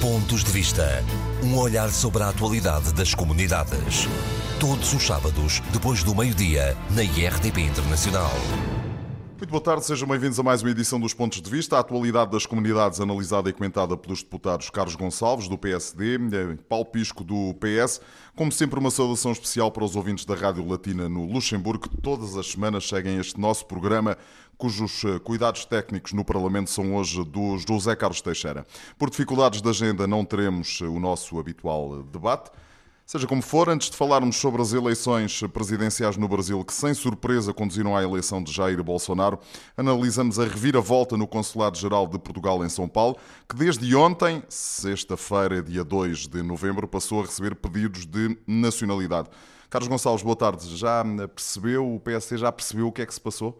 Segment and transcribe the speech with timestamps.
[0.00, 1.04] Pontos de Vista.
[1.44, 4.08] Um olhar sobre a atualidade das comunidades.
[4.58, 8.30] Todos os sábados, depois do meio-dia, na IRTP Internacional.
[9.36, 11.76] Muito boa tarde, sejam bem-vindos a mais uma edição dos Pontos de Vista.
[11.76, 16.86] A atualidade das comunidades analisada e comentada pelos deputados Carlos Gonçalves, do PSD, eh, Paulo
[16.86, 18.00] Pisco, do PS.
[18.34, 22.38] Como sempre, uma saudação especial para os ouvintes da Rádio Latina no Luxemburgo, que todas
[22.38, 24.16] as semanas seguem este nosso programa
[24.60, 28.66] cujos eh, cuidados técnicos no Parlamento são hoje do José Carlos Teixeira.
[28.98, 32.50] Por dificuldades de agenda, não teremos eh, o nosso habitual debate.
[33.06, 37.54] Seja como for, antes de falarmos sobre as eleições presidenciais no Brasil, que sem surpresa
[37.54, 39.38] conduziram à eleição de Jair Bolsonaro,
[39.76, 43.16] analisamos a reviravolta no Consulado-Geral de Portugal em São Paulo,
[43.48, 49.30] que desde ontem, sexta-feira, dia 2 de novembro, passou a receber pedidos de nacionalidade.
[49.70, 50.76] Carlos Gonçalves, boa tarde.
[50.76, 51.02] Já
[51.34, 53.58] percebeu, o PSD já percebeu o que é que se passou?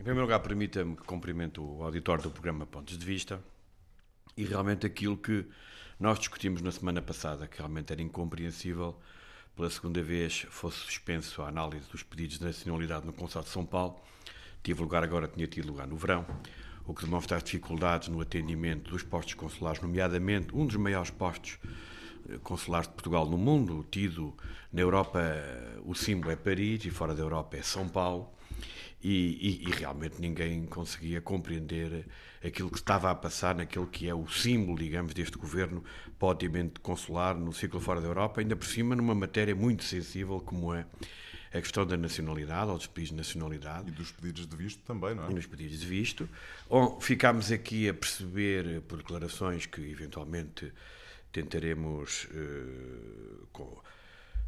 [0.00, 3.38] Em primeiro lugar, permita-me que cumprimento o auditório do programa Pontos de Vista
[4.34, 5.44] e realmente aquilo que
[5.98, 8.98] nós discutimos na semana passada, que realmente era incompreensível,
[9.54, 13.66] pela segunda vez fosse suspenso a análise dos pedidos de nacionalidade no Conselho de São
[13.66, 14.00] Paulo.
[14.62, 16.24] Tive lugar agora, tinha tido lugar no verão,
[16.86, 21.58] o que demonstra as dificuldades no atendimento dos postos consulares, nomeadamente um dos maiores postos
[22.26, 24.34] eh, consulares de Portugal no mundo, tido
[24.72, 25.20] na Europa,
[25.84, 28.39] o símbolo é Paris e fora da Europa é São Paulo.
[29.02, 32.06] E, e, e, realmente ninguém conseguia compreender
[32.44, 35.82] aquilo que estava a passar naquele que é o símbolo, digamos, deste governo
[36.18, 40.74] podiamente consular no ciclo fora da Europa, ainda por cima numa matéria muito sensível como
[40.74, 40.84] é
[41.52, 43.88] a questão da nacionalidade, ou dos pedidos de nacionalidade.
[43.88, 45.30] E dos pedidos de visto também, não é?
[45.30, 46.28] E dos pedidos de visto.
[47.00, 50.72] Ficámos aqui a perceber, por declarações que eventualmente
[51.32, 52.28] tentaremos
[53.52, 53.80] com,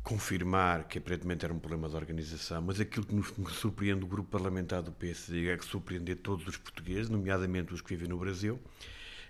[0.03, 4.29] confirmar que aparentemente era um problema de organização, mas aquilo que nos surpreende o grupo
[4.29, 8.59] parlamentar do PSD é que surpreender todos os portugueses, nomeadamente os que vivem no Brasil,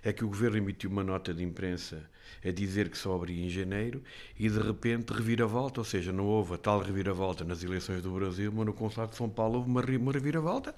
[0.03, 2.03] é que o governo emitiu uma nota de imprensa
[2.43, 4.03] a dizer que só abria em janeiro
[4.37, 8.51] e de repente reviravolta, ou seja, não houve a tal reviravolta nas eleições do Brasil,
[8.51, 10.75] mas no Consulado de São Paulo houve uma, uma reviravolta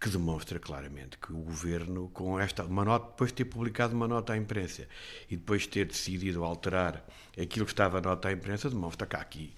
[0.00, 4.06] que demonstra claramente que o governo, com esta uma nota, depois de ter publicado uma
[4.06, 4.86] nota à imprensa
[5.30, 7.04] e depois de ter decidido alterar
[7.40, 9.54] aquilo que estava a nota à imprensa, demonstra que há aqui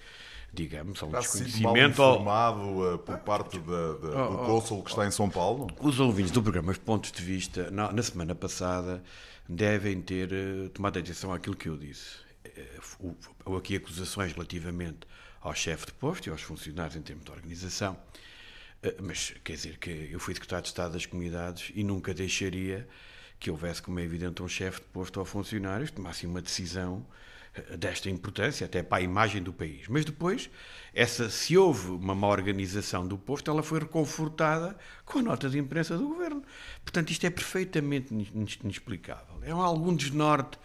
[0.51, 5.11] digamos, um desconhecimento mal informado uh, por parte da, da, do cônsul que está em
[5.11, 5.67] São Paulo?
[5.79, 9.03] Os ouvintes do programa Pontos de Vista, na, na semana passada,
[9.47, 12.17] devem ter uh, tomado atenção àquilo que eu disse.
[12.99, 14.99] Uh, ou aqui acusações relativamente
[15.41, 17.97] ao chefe de posto e aos funcionários em termos de organização.
[18.81, 22.87] Eh, mas quer dizer que eu fui secretário de Estado das Comunidades e nunca deixaria
[23.39, 27.05] que houvesse, como é evidente, um chefe de posto ou funcionários que tomasse uma decisão
[27.55, 29.87] eh, desta importância, até para a imagem do país.
[29.87, 30.49] Mas depois,
[30.93, 35.57] essa, se houve uma má organização do posto, ela foi reconfortada com a nota de
[35.57, 36.43] imprensa do governo.
[36.83, 38.13] Portanto, isto é perfeitamente
[38.63, 39.39] inexplicável.
[39.41, 40.57] É um algum desnorte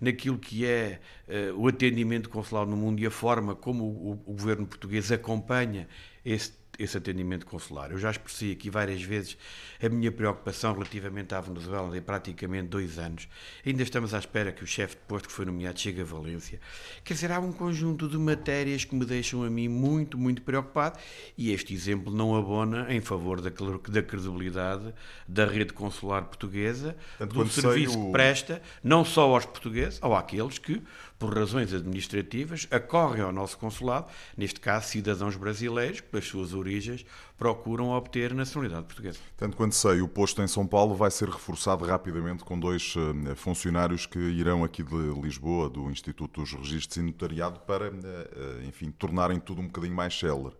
[0.00, 4.32] naquilo que é uh, o atendimento consular no mundo e a forma como o, o,
[4.32, 5.86] o governo português acompanha
[6.24, 7.90] esse esse atendimento consular.
[7.90, 9.36] Eu já expressei aqui várias vezes
[9.82, 13.28] a minha preocupação relativamente à Venezuela de praticamente dois anos.
[13.64, 16.60] Ainda estamos à espera que o chefe de posto que foi nomeado chegue a Valência.
[17.04, 20.98] Quer dizer, há um conjunto de matérias que me deixam a mim muito, muito preocupado
[21.36, 24.94] e este exemplo não abona em favor da, da credibilidade
[25.26, 28.06] da rede consular portuguesa, do serviço o...
[28.06, 30.82] que presta, não só aos portugueses, ou àqueles que,
[31.22, 37.06] por razões administrativas, acorrem ao nosso consulado, neste caso cidadãos brasileiros, que pelas suas origens
[37.38, 39.20] procuram obter nacionalidade portuguesa.
[39.36, 43.36] Tanto quanto sei, o posto em São Paulo vai ser reforçado rapidamente com dois eh,
[43.36, 48.64] funcionários que irão aqui de Lisboa, do Instituto dos Registros e Notariado, para, eh, eh,
[48.66, 50.56] enfim, tornarem tudo um bocadinho mais célere.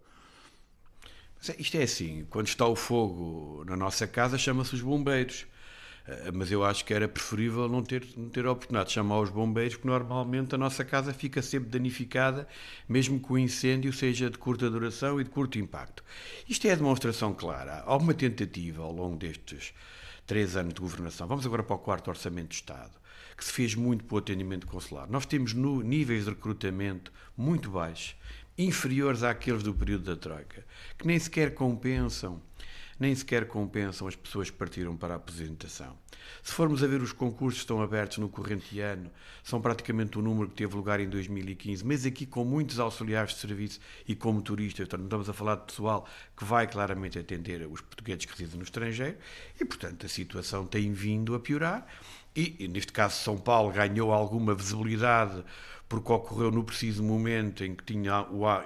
[1.59, 5.45] Isto é assim, quando está o fogo na nossa casa, chama-se os bombeiros.
[6.07, 9.21] Eh, mas eu acho que era preferível não ter, não ter a oportunidade de chamar
[9.21, 12.47] os bombeiros, porque normalmente a nossa casa fica sempre danificada,
[12.89, 16.03] mesmo que o incêndio seja de curta duração e de curto impacto.
[16.49, 17.83] Isto é a demonstração clara.
[17.87, 19.73] Há uma tentativa ao longo destes
[20.27, 22.93] três anos de governação, vamos agora para o quarto Orçamento do Estado,
[23.37, 25.09] que se fez muito para o atendimento consular.
[25.11, 28.15] Nós temos no, níveis de recrutamento muito baixos,
[28.57, 30.65] inferiores àqueles do período da Troika,
[30.97, 32.41] que nem sequer compensam
[32.99, 35.97] nem sequer compensam as pessoas que partiram para a aposentação.
[36.43, 39.11] Se formos a ver os concursos que estão abertos no corrente ano,
[39.43, 43.41] são praticamente o número que teve lugar em 2015, mas aqui com muitos auxiliares de
[43.41, 46.07] serviço e como turistas, estamos a falar de pessoal
[46.37, 49.17] que vai claramente atender os portugueses que residem no estrangeiro
[49.61, 51.87] e, portanto, a situação tem vindo a piorar.
[52.35, 55.45] E, neste caso, São Paulo ganhou alguma visibilidade
[55.89, 58.21] porque ocorreu no preciso momento em que tinha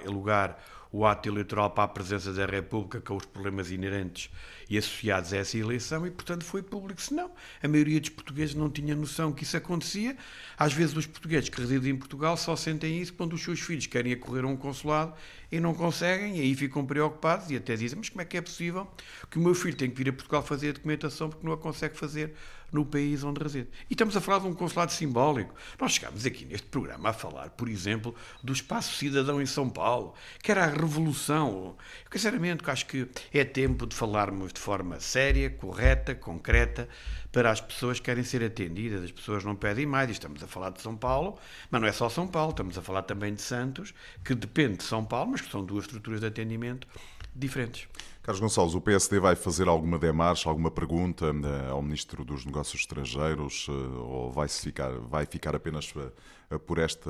[0.05, 0.57] lugar
[0.91, 4.31] o ato eleitoral para a presença da República com os problemas inerentes
[4.69, 7.01] e associados a essa eleição e, portanto, foi público.
[7.01, 7.31] Senão,
[7.61, 10.17] a maioria dos portugueses não tinha noção que isso acontecia.
[10.57, 13.87] Às vezes, os portugueses que residem em Portugal só sentem isso quando os seus filhos
[13.87, 15.13] querem acorrer a um consulado
[15.51, 18.41] e não conseguem, e aí ficam preocupados e até dizem: Mas como é que é
[18.41, 18.87] possível
[19.29, 21.57] que o meu filho tenha que vir a Portugal fazer a documentação porque não a
[21.57, 22.33] consegue fazer
[22.71, 23.69] no país onde reside?
[23.89, 25.55] E estamos a falar de um consulado simbólico.
[25.79, 30.13] Nós chegámos aqui neste programa a falar, por exemplo, do espaço cidadão em São Paulo,
[30.43, 31.77] que era a revolução.
[32.05, 36.89] Eu, sinceramente, acho que é tempo de falarmos de forma séria, correta, concreta,
[37.31, 39.03] para as pessoas que querem ser atendidas.
[39.03, 40.09] As pessoas não pedem mais.
[40.09, 41.37] Estamos a falar de São Paulo,
[41.69, 43.93] mas não é só São Paulo, estamos a falar também de Santos,
[44.25, 46.87] que depende de São Paulo, mas que são duas estruturas de atendimento
[47.35, 47.87] diferentes.
[48.23, 52.81] Carlos Gonçalves, o PSD vai fazer alguma demarche, alguma pergunta eh, ao Ministro dos Negócios
[52.81, 57.09] Estrangeiros eh, ou vai, ficar, vai ficar apenas eh, por esta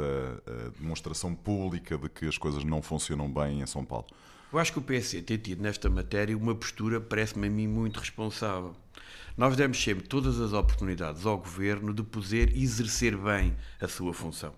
[0.79, 4.05] demonstração pública de que as coisas não funcionam bem em São Paulo?
[4.51, 7.99] Eu acho que o PSD tem tido nesta matéria uma postura, parece-me a mim, muito
[7.99, 8.73] responsável.
[9.35, 14.55] Nós demos sempre todas as oportunidades ao Governo de poder exercer bem a sua função.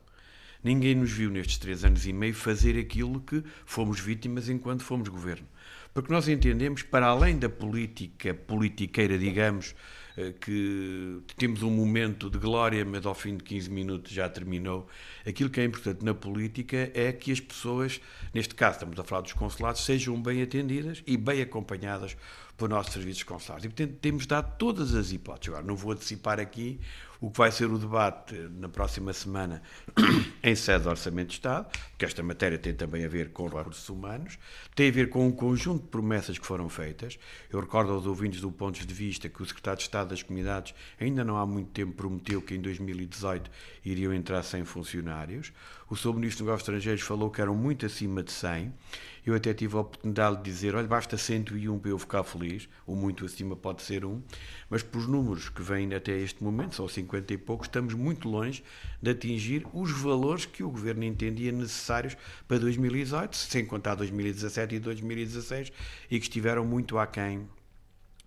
[0.64, 5.10] Ninguém nos viu nestes três anos e meio fazer aquilo que fomos vítimas enquanto fomos
[5.10, 5.48] Governo.
[5.92, 9.74] Porque nós entendemos, para além da política politiqueira, digamos,
[10.42, 14.88] que temos um momento de glória, mas ao fim de 15 minutos já terminou.
[15.26, 18.02] Aquilo que é importante na política é que as pessoas,
[18.34, 22.18] neste caso estamos a falar dos consulados, sejam bem atendidas e bem acompanhadas
[22.58, 23.66] por nossos serviços consulares.
[23.66, 25.50] E, portanto, temos dado todas as hipóteses.
[25.50, 26.80] Agora, não vou antecipar aqui
[27.22, 29.62] o que vai ser o debate na próxima semana
[30.42, 33.88] em sede de Orçamento de Estado, porque esta matéria tem também a ver com recursos
[33.90, 34.40] humanos,
[34.74, 37.20] tem a ver com um conjunto de promessas que foram feitas.
[37.50, 40.74] Eu recordo aos ouvintes do ponto de vista que o Secretário de Estado das Comunidades
[41.00, 43.52] ainda não há muito tempo prometeu que em 2018
[43.84, 45.52] iriam entrar 100 funcionários.
[45.90, 46.14] O Sr.
[46.14, 48.72] Ministro dos Negócios Estrangeiros falou que eram muito acima de 100.
[49.26, 52.96] Eu até tive a oportunidade de dizer, olha, basta 101 para eu ficar feliz, o
[52.96, 54.22] muito acima pode ser um,
[54.70, 58.30] mas por os números que vêm até este momento, são 50 e poucos, estamos muito
[58.30, 58.64] longe
[59.02, 62.16] de atingir os valores que o Governo entendia necessários
[62.48, 65.72] para 2018, sem contar 2017 e 2016,
[66.12, 67.50] e que estiveram muito aquém,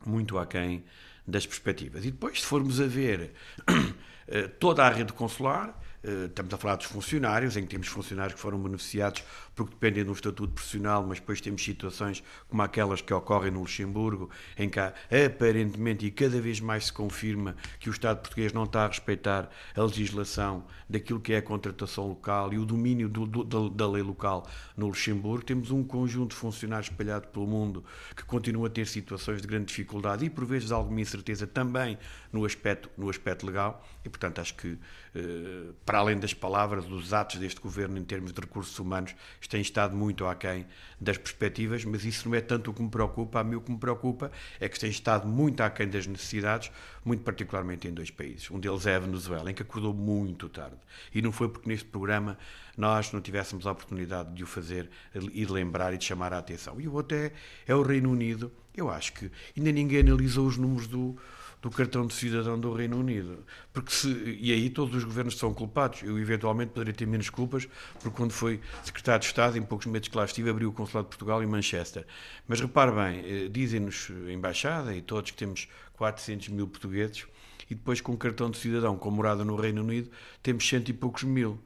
[0.04, 0.82] muito aquém
[1.26, 2.04] das perspectivas.
[2.04, 3.32] E depois, se formos a ver
[4.26, 8.40] eh, toda a rede consular, estamos a falar dos funcionários, em que temos funcionários que
[8.40, 9.22] foram beneficiados
[9.54, 14.30] porque dependem do estatuto profissional, mas depois temos situações como aquelas que ocorrem no Luxemburgo,
[14.56, 14.94] em que há,
[15.26, 19.50] aparentemente e cada vez mais se confirma que o Estado português não está a respeitar
[19.74, 24.02] a legislação daquilo que é a contratação local e o domínio do, do, da lei
[24.02, 24.46] local
[24.76, 25.44] no Luxemburgo.
[25.44, 27.84] Temos um conjunto de funcionários espalhado pelo mundo
[28.16, 31.98] que continua a ter situações de grande dificuldade e, por vezes, alguma incerteza também
[32.32, 33.84] no aspecto, no aspecto legal.
[34.04, 34.78] E, portanto, acho que,
[35.14, 39.14] eh, para além das palavras, os atos deste governo em termos de recursos humanos
[39.48, 40.66] tem estado muito aquém
[41.00, 43.40] das perspectivas, mas isso não é tanto o que me preocupa.
[43.40, 46.70] A mim o que me preocupa é que tem estado muito aquém das necessidades,
[47.04, 48.50] muito particularmente em dois países.
[48.50, 50.78] Um deles é a Venezuela, em que acordou muito tarde.
[51.14, 52.38] E não foi porque neste programa
[52.76, 56.38] nós não tivéssemos a oportunidade de o fazer e de lembrar e de chamar a
[56.38, 56.80] atenção.
[56.80, 57.32] E o outro é,
[57.66, 58.50] é o Reino Unido.
[58.74, 61.16] Eu acho que ainda ninguém analisou os números do
[61.62, 63.44] do cartão de cidadão do Reino Unido.
[63.72, 64.08] Porque se,
[64.40, 66.02] e aí todos os governos são culpados.
[66.02, 67.68] Eu, eventualmente, poderia ter menos culpas,
[68.00, 71.06] porque quando foi secretário de Estado, em poucos meses que lá estive, abriu o Consulado
[71.06, 72.04] de Portugal em Manchester.
[72.48, 77.26] Mas repare bem, eh, dizem-nos a Embaixada e todos que temos 400 mil portugueses,
[77.70, 80.10] e depois com cartão de cidadão com morada no Reino Unido,
[80.42, 81.60] temos cento e poucos mil.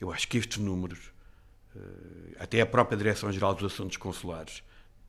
[0.00, 1.12] Eu acho que estes números,
[1.76, 1.80] eh,
[2.40, 4.64] até a própria Direção-Geral dos Assuntos Consulares,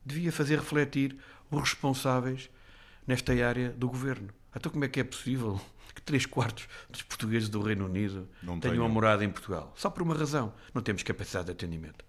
[0.06, 1.16] devia fazer refletir
[1.50, 2.48] os responsáveis
[3.08, 4.28] nesta área do governo.
[4.54, 5.60] Então, como é que é possível
[5.94, 9.72] que três quartos dos portugueses do Reino Unido não tenham uma morada em Portugal?
[9.74, 12.04] Só por uma razão: não temos capacidade de atendimento.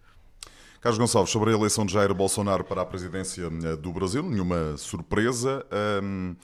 [0.82, 4.78] Carlos Gonçalves, sobre a eleição de Jair Bolsonaro para a presidência eh, do Brasil, nenhuma
[4.78, 5.66] surpresa.
[6.02, 6.36] Um,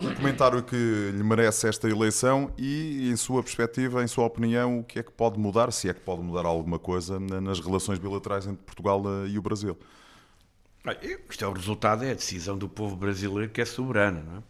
[0.00, 0.74] o comentário que
[1.14, 5.12] lhe merece esta eleição e, em sua perspectiva, em sua opinião, o que é que
[5.12, 9.28] pode mudar, se é que pode mudar alguma coisa nas relações bilaterais entre Portugal eh,
[9.28, 9.78] e o Brasil?
[11.30, 14.22] Isto é o resultado, é a decisão do povo brasileiro que é soberano.
[14.22, 14.42] Não é?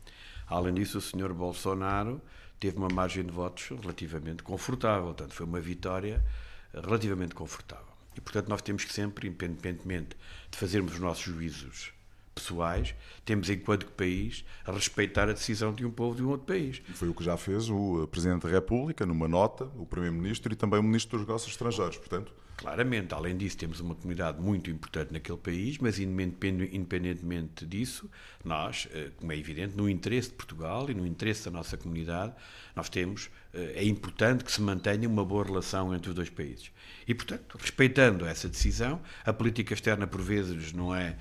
[0.49, 2.21] Além disso, o senhor Bolsonaro
[2.59, 6.25] teve uma margem de votos relativamente confortável, portanto, foi uma vitória
[6.73, 7.95] relativamente confortável.
[8.17, 10.17] E, portanto, nós temos que sempre, independentemente
[10.51, 11.93] de fazermos os nossos juízos
[12.35, 16.83] pessoais, temos, enquanto país, a respeitar a decisão de um povo de um outro país.
[16.95, 20.81] Foi o que já fez o Presidente da República, numa nota, o Primeiro-Ministro e também
[20.81, 22.33] o Ministro dos Negócios Estrangeiros, portanto...
[22.57, 28.09] Claramente, além disso, temos uma comunidade muito importante naquele país, mas independentemente disso,
[28.45, 32.33] nós, eh, como é evidente, no interesse de Portugal e no interesse da nossa comunidade,
[32.75, 36.71] nós temos, eh, é importante que se mantenha uma boa relação entre os dois países.
[37.07, 41.17] E, portanto, respeitando essa decisão, a política externa, por vezes, não é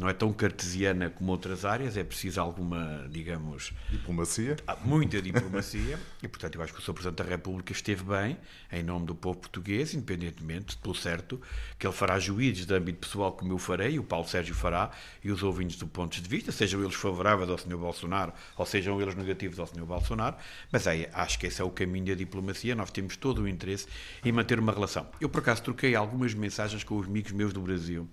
[0.00, 3.72] não é tão cartesiana como outras áreas, é preciso alguma, digamos.
[3.90, 4.56] Diplomacia?
[4.82, 6.94] Muita diplomacia, e portanto eu acho que o Sr.
[6.94, 8.38] Presidente da República esteve bem,
[8.72, 11.38] em nome do povo português, independentemente, pelo certo,
[11.78, 14.90] que ele fará juízes de âmbito pessoal como eu farei, o Paulo Sérgio fará,
[15.22, 17.76] e os ouvintes do pontos de vista, sejam eles favoráveis ao Sr.
[17.76, 19.84] Bolsonaro ou sejam eles negativos ao Sr.
[19.84, 20.36] Bolsonaro,
[20.72, 23.86] mas aí acho que esse é o caminho da diplomacia, nós temos todo o interesse
[24.24, 25.06] em manter uma relação.
[25.20, 28.08] Eu, por acaso, troquei algumas mensagens com os amigos meus do Brasil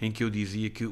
[0.00, 0.84] em que eu dizia que,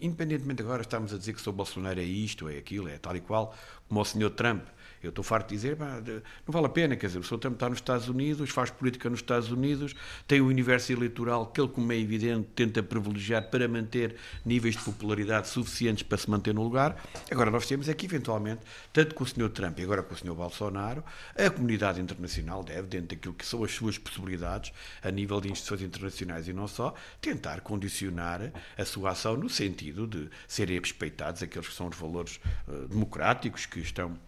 [0.00, 1.52] independentemente agora estamos a dizer que Sr.
[1.52, 3.54] Bolsonaro é isto, é aquilo, é tal e qual,
[3.88, 4.30] como o Sr.
[4.30, 4.62] Trump,
[5.06, 7.38] eu estou farto de dizer, não vale a pena, quer dizer, o Sr.
[7.38, 9.94] Trump está nos Estados Unidos, faz política nos Estados Unidos,
[10.26, 14.82] tem o universo eleitoral que ele, como é evidente, tenta privilegiar para manter níveis de
[14.82, 16.96] popularidade suficientes para se manter no lugar.
[17.30, 18.60] Agora, nós temos é que, eventualmente,
[18.92, 19.48] tanto com o Sr.
[19.50, 20.34] Trump e agora com o Sr.
[20.34, 21.04] Bolsonaro,
[21.36, 25.82] a comunidade internacional deve, dentro daquilo que são as suas possibilidades, a nível de instituições
[25.82, 31.68] internacionais e não só, tentar condicionar a sua ação no sentido de serem respeitados aqueles
[31.68, 34.18] que são os valores uh, democráticos que estão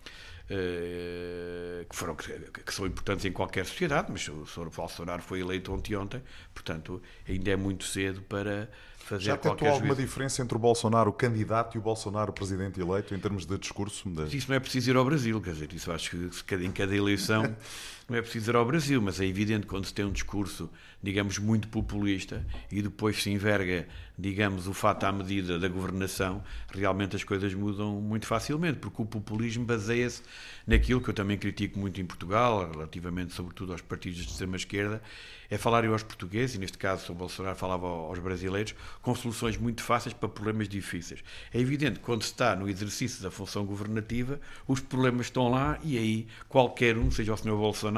[0.49, 4.71] que, foram, que, são importantes em qualquer sociedade, mas o Sr.
[4.71, 6.23] Bolsonaro foi eleito ontem ontem,
[6.55, 10.03] portanto ainda é muito cedo para fazer Já qualquer alguma juízo.
[10.03, 14.09] diferença entre o Bolsonaro candidato e o Bolsonaro presidente eleito em termos de discurso?
[14.09, 16.11] Mas isso não é preciso ir ao Brasil, quer dizer, isso acho
[16.45, 17.57] que em cada eleição
[18.09, 20.71] não é preciso ir ao Brasil, mas é evidente quando se tem um discurso,
[21.03, 27.17] digamos, muito populista e depois se enverga, digamos, o fato à medida da governação, realmente
[27.17, 30.23] as coisas mudam muito facilmente, porque o populismo baseia-se
[30.67, 35.03] naquilo que eu também critico muito em Portugal, relativamente sobretudo aos partidos de extrema-esquerda,
[35.51, 39.83] é falarem aos portugueses, e neste caso o Bolsonaro falava aos brasileiros, com soluções muito
[39.83, 41.23] fáceis para problemas difíceis.
[41.53, 45.79] É evidente que quando se está no exercício da função governativa, os problemas estão lá
[45.83, 47.57] e aí qualquer um, seja o Sr.
[47.57, 47.96] Bolsonaro,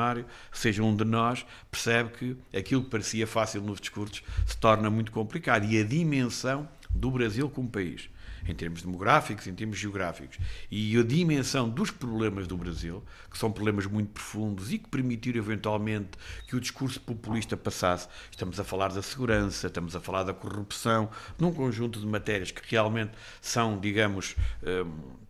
[0.52, 5.12] seja um de nós, percebe que aquilo que parecia fácil nos discursos se torna muito
[5.12, 5.64] complicado.
[5.64, 8.08] E a dimensão do Brasil como país
[8.46, 10.38] em termos demográficos, em termos geográficos.
[10.70, 15.38] E a dimensão dos problemas do Brasil, que são problemas muito profundos e que permitiram
[15.38, 16.10] eventualmente
[16.46, 18.08] que o discurso populista passasse.
[18.30, 22.62] Estamos a falar da segurança, estamos a falar da corrupção, num conjunto de matérias que
[22.70, 25.27] realmente são, digamos, um,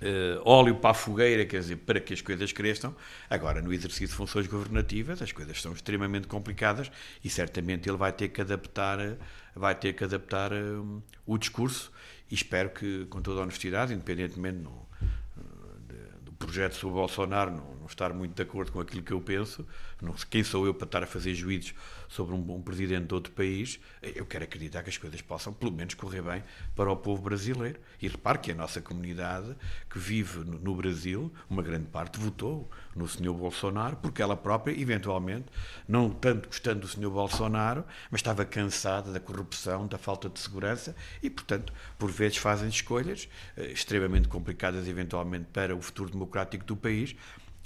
[0.00, 2.96] Uh, óleo para a fogueira, quer dizer, para que as coisas cresçam.
[3.28, 6.90] Agora, no exercício de funções governativas, as coisas são extremamente complicadas
[7.22, 8.98] e certamente ele vai ter que adaptar,
[9.54, 11.92] vai ter que adaptar uh, o discurso
[12.30, 14.88] e espero que, com toda a honestidade, independentemente no,
[15.86, 19.66] de, do projeto sobre Bolsonaro, não, estar muito de acordo com aquilo que eu penso,
[20.00, 21.74] não, quem sou eu para estar a fazer juízos
[22.08, 25.70] sobre um, um presidente de outro país, eu quero acreditar que as coisas possam, pelo
[25.70, 26.42] menos, correr bem
[26.74, 27.78] para o povo brasileiro.
[28.02, 29.54] E repare que a nossa comunidade
[29.88, 33.32] que vive no, Brasil, uma grande parte votou no Sr.
[33.32, 35.46] Bolsonaro, porque ela própria, eventualmente,
[35.86, 37.10] não tanto gostando do Sr.
[37.10, 42.68] Bolsonaro, mas estava cansada da corrupção, da falta de segurança e, portanto, por vezes fazem
[42.68, 47.14] escolhas eh, extremamente complicadas, eventualmente, para o futuro democrático do país,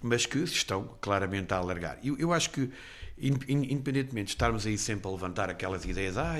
[0.04, 1.98] mas que estão claramente a alargar.
[2.04, 2.70] Eu, eu acho que
[3.16, 6.34] independentemente de estarmos aí sempre a levantar aquelas ideias, ah,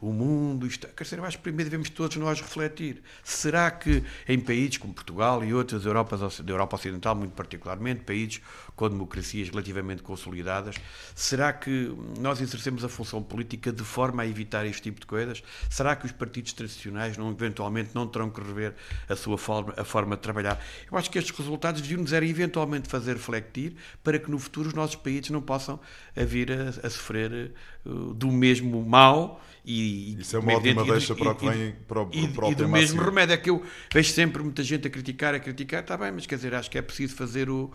[0.00, 3.02] o mundo, isto, quer dizer, eu acho que primeiro devemos todos nós refletir.
[3.22, 8.40] Será que em países como Portugal e outras Europas, da Europa Ocidental, muito particularmente, países
[8.74, 10.76] com democracias relativamente consolidadas,
[11.14, 15.42] será que nós exercemos a função política de forma a evitar este tipo de coisas?
[15.68, 18.74] Será que os partidos tradicionais não, eventualmente não terão que rever
[19.08, 20.64] a sua forma, a forma de trabalhar?
[20.90, 24.74] Eu acho que estes resultados deviam nos eventualmente fazer refletir para que no futuro os
[24.74, 25.78] nossos países não possam
[26.16, 31.14] a vir a, a sofrer uh, do mesmo mal e, Isso é uma ótima deixa
[31.14, 33.34] para o que vem para o, e, para o e do mesmo remédio.
[33.34, 36.36] É que eu vejo sempre muita gente a criticar, a criticar, está bem, mas quer
[36.36, 37.70] dizer, acho que é preciso fazer o,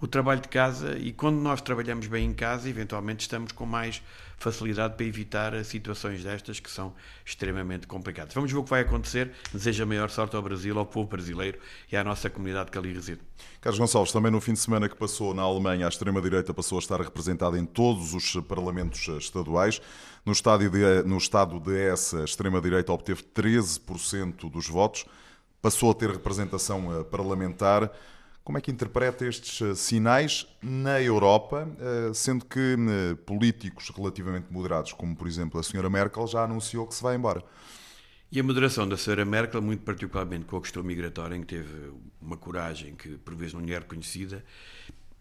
[0.00, 4.02] o trabalho de casa e quando nós trabalhamos bem em casa, eventualmente estamos com mais
[4.36, 6.92] facilidade para evitar situações destas que são
[7.24, 8.34] extremamente complicadas.
[8.34, 9.32] Vamos ver o que vai acontecer.
[9.52, 11.58] Desejo a maior sorte ao Brasil, ao povo brasileiro
[11.90, 13.20] e à nossa comunidade que ali reside.
[13.60, 16.80] Carlos Gonçalves, também no fim de semana que passou na Alemanha, a extrema-direita passou a
[16.80, 19.80] estar representada em todos os parlamentos estaduais.
[20.24, 25.06] No, estádio de, no estado de essa, a extrema-direita obteve 13% dos votos,
[25.62, 27.90] passou a ter representação eh, parlamentar.
[28.44, 34.52] Como é que interpreta estes eh, sinais na Europa, eh, sendo que eh, políticos relativamente
[34.52, 37.42] moderados, como por exemplo a senhora Merkel, já anunciou que se vai embora?
[38.30, 39.24] E a moderação da Sra.
[39.24, 43.54] Merkel, muito particularmente com a questão migratória, em que teve uma coragem que por vezes
[43.54, 44.44] não lhe é reconhecida,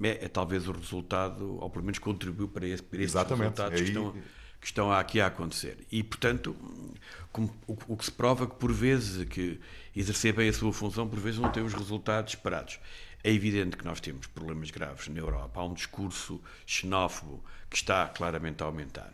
[0.01, 3.85] é, é talvez o resultado, ou pelo menos contribuiu para, esse, para esses resultados Aí...
[3.85, 4.11] que, estão,
[4.59, 5.77] que estão aqui a acontecer.
[5.91, 6.55] E, portanto,
[7.67, 9.59] o, que se prova que, por vezes, que
[9.95, 12.79] exercer bem a sua função, por vezes não tem os resultados esperados.
[13.23, 15.61] É evidente que nós temos problemas graves na Europa.
[15.61, 19.13] Há um discurso xenófobo que está claramente a aumentar.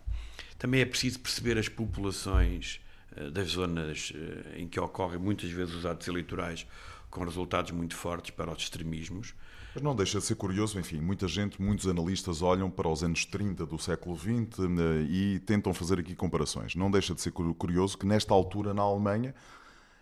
[0.57, 2.81] Também é preciso perceber as populações
[3.15, 6.65] eh, das zonas eh, em que ocorrem muitas vezes os atos eleitorais
[7.11, 9.35] com resultados muito fortes para os extremismos.
[9.75, 13.25] Mas não deixa de ser curioso, enfim, muita gente, muitos analistas olham para os anos
[13.25, 16.75] 30 do século XX eh, e tentam fazer aqui comparações.
[16.75, 19.35] Não deixa de ser curioso que nesta altura na Alemanha,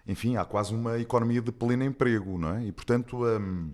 [0.08, 2.66] enfim, há quase uma economia de pleno emprego, não é?
[2.66, 3.74] E portanto, hum,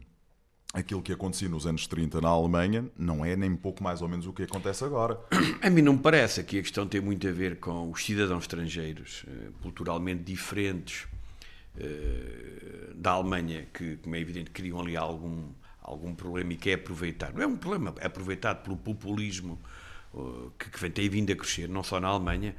[0.73, 4.25] aquilo que acontecia nos anos 30 na Alemanha não é nem pouco mais ou menos
[4.25, 5.19] o que acontece agora.
[5.61, 8.45] A mim não me parece que a questão tem muito a ver com os cidadãos
[8.45, 11.05] estrangeiros, eh, culturalmente diferentes
[11.77, 15.49] eh, da Alemanha, que, como é evidente, criam ali algum,
[15.79, 17.35] algum problema e é aproveitado.
[17.35, 19.61] Não é um problema, é aproveitado pelo populismo
[20.15, 20.19] eh,
[20.57, 22.55] que, que tem vindo a crescer, não só na Alemanha,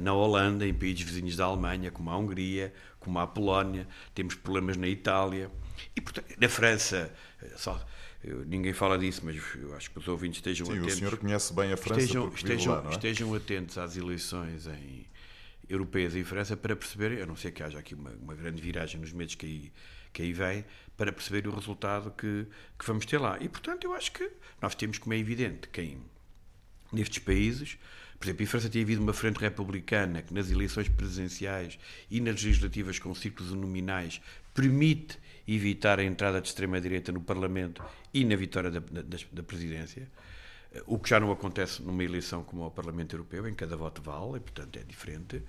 [0.00, 4.76] na Holanda, em países vizinhos da Alemanha, como a Hungria, como a Polónia, temos problemas
[4.76, 5.50] na Itália.
[5.94, 7.12] E, portanto, na França,
[7.56, 7.84] só,
[8.22, 10.94] eu, ninguém fala disso, mas eu acho que os ouvintes estejam Sim, atentos.
[10.94, 12.94] o senhor conhece bem a França estejam, estejam, lá, não é?
[12.94, 15.06] estejam atentos às eleições em,
[15.68, 19.00] europeias em França para perceber, a não ser que haja aqui uma, uma grande viragem
[19.00, 19.72] nos meses que aí,
[20.12, 20.64] que aí vem,
[20.96, 22.46] para perceber o resultado que,
[22.78, 23.38] que vamos ter lá.
[23.40, 24.30] E, portanto, eu acho que
[24.60, 26.00] nós temos, como é evidente, quem
[26.92, 27.78] nestes países
[28.18, 31.78] por exemplo, em França tem havido uma frente republicana que nas eleições presidenciais
[32.10, 34.20] e nas legislativas com círculos nominais
[34.54, 40.10] permite evitar a entrada de extrema-direita no Parlamento e na vitória da, da, da, presidência,
[40.86, 44.02] o que já não acontece numa eleição como ao Parlamento Europeu, em que cada voto
[44.02, 45.42] vale, e portanto é diferente.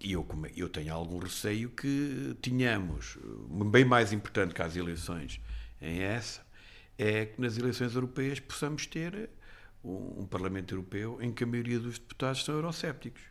[0.00, 3.18] E eu, eu tenho algum receio que tenhamos,
[3.70, 5.40] bem mais importante que as eleições
[5.80, 6.46] em essa,
[6.96, 9.30] é que nas eleições europeias possamos ter
[9.82, 13.22] um, um Parlamento Europeu em que a maioria dos deputados são eurocépticos.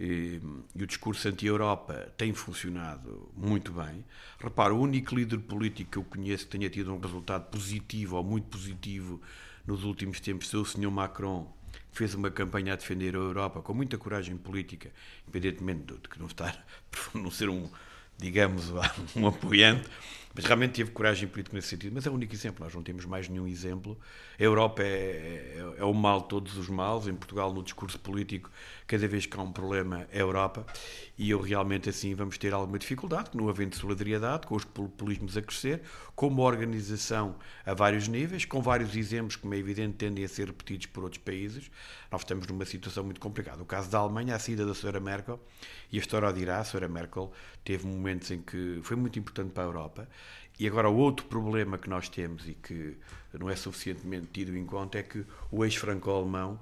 [0.00, 0.40] E,
[0.74, 4.04] e, o discurso anti-Europa tem funcionado muito bem.
[4.38, 8.24] Repara, o único líder político que eu conheço que tenha tido um resultado positivo ou
[8.24, 9.20] muito positivo
[9.66, 10.90] nos últimos tempos foi o Sr.
[10.90, 11.52] Macron,
[11.92, 14.90] que fez uma campanha a defender a Europa com muita coragem política,
[15.22, 16.66] independentemente de não estar,
[17.14, 17.68] não ser um,
[18.18, 18.70] digamos,
[19.14, 19.88] um apoiante,
[20.34, 21.92] mas realmente teve coragem política nesse sentido.
[21.94, 23.98] Mas é o único exemplo, nós não temos mais nenhum exemplo.
[24.38, 27.06] A Europa é, é, é, o mal de todos os males.
[27.06, 28.50] Em Portugal, no discurso político,
[28.86, 30.66] cada vez que há um problema, é a Europa.
[31.18, 35.42] E eu realmente, assim, vamos ter alguma dificuldade, não havendo solidariedade, com os populismos a
[35.42, 35.82] crescer,
[36.14, 40.46] com uma organização a vários níveis, com vários exemplos, como é evidente, tendem a ser
[40.46, 41.70] repetidos por outros países.
[42.10, 43.62] Nós estamos numa situação muito complicada.
[43.62, 44.98] O caso da Alemanha, a saída da Sra.
[44.98, 45.38] Merkel,
[45.90, 46.88] e a história dirá, a Sra.
[46.88, 47.30] Merkel
[47.62, 50.08] teve momentos em que foi muito importante para a Europa
[50.58, 52.96] e agora o outro problema que nós temos e que
[53.38, 56.60] não é suficientemente tido em conta é que o ex-franco-alemão,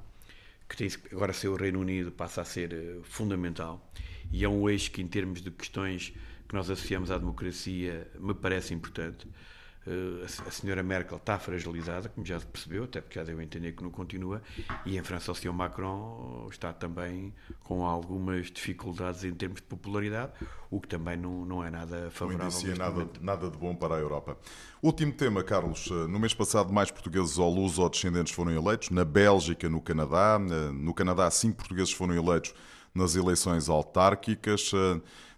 [0.69, 3.91] que tem agora ser o Reino Unido, passa a ser uh, fundamental
[4.33, 6.13] e é um eixo que, em termos de questões
[6.49, 9.27] que nós associamos à democracia, me parece importante.
[9.87, 13.43] Eh, a senhora Merkel está fragilizada, como já se percebeu, até porque já deu a
[13.43, 14.43] entender que não continua,
[14.85, 20.33] e em França o senhor Macron está também com algumas dificuldades em termos de popularidade,
[20.71, 22.51] o que também não, não é nada favorável.
[22.51, 24.37] Não indicia nada, nada de bom para a Europa.
[24.83, 25.89] Último tema, Carlos.
[25.91, 28.91] Eh, no mês passado, mais portugueses ou luso-descendentes foram eleitos.
[28.91, 30.39] Na Bélgica, no Canadá.
[30.41, 32.55] Eh, no Canadá, cinco portugueses foram eleitos
[32.95, 34.73] nas eleições autárquicas.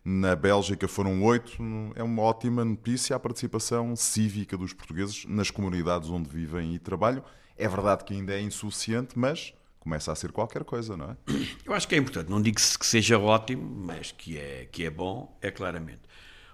[0.05, 1.53] Na Bélgica foram oito.
[1.95, 7.25] É uma ótima notícia a participação cívica dos portugueses nas comunidades onde vivem e trabalham.
[7.57, 11.17] É verdade que ainda é insuficiente, mas começa a ser qualquer coisa, não é?
[11.65, 12.29] Eu acho que é importante.
[12.29, 16.03] Não digo que seja ótimo, mas que é, que é bom, é claramente.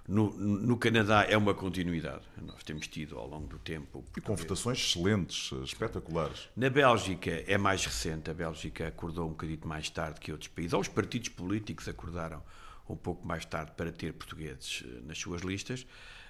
[0.07, 2.23] No, no, Canadá é uma continuidade.
[2.41, 4.03] Nós temos tido ao longo do tempo.
[4.17, 6.49] E com votações excelentes, espetaculares.
[6.57, 8.31] Na Bélgica é mais recente.
[8.31, 10.73] A Bélgica acordou um bocadinho mais tarde que outros países.
[10.73, 12.43] Ou os partidos políticos acordaram
[12.93, 15.87] um pouco mais tarde para ter portugueses eh, nas suas listas.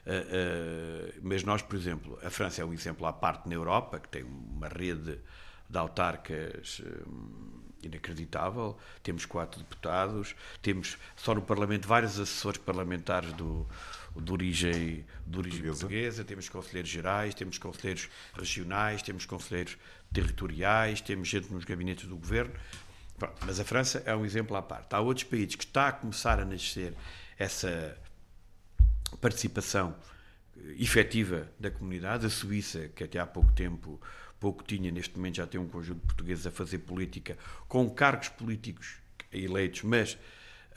[0.06, 4.00] Uh, uh, mas nós, por exemplo, a França é um exemplo à parte na Europa,
[4.00, 5.18] que tem uma rede
[5.68, 6.80] de autarcas
[7.82, 8.76] inacreditável.
[9.02, 13.66] Temos quatro deputados, temos só no Parlamento vários assessores parlamentares do,
[14.16, 15.80] de origem, de origem portuguesa.
[15.80, 16.24] portuguesa.
[16.24, 19.76] temos conselheiros gerais, temos conselheiros regionais, temos conselheiros
[20.12, 22.52] territoriais, temos gente nos gabinetes do governo.
[23.18, 24.94] Pronto, mas a França é um exemplo à parte.
[24.94, 26.94] Há outros países que está a começar a nascer
[27.36, 27.98] essa
[29.20, 29.96] participação
[30.78, 32.26] efetiva da comunidade.
[32.26, 34.00] A Suíça, que até há pouco tempo
[34.38, 38.28] pouco tinha, neste momento já tem um conjunto de portugueses a fazer política com cargos
[38.28, 38.96] políticos
[39.32, 40.16] eleitos, mas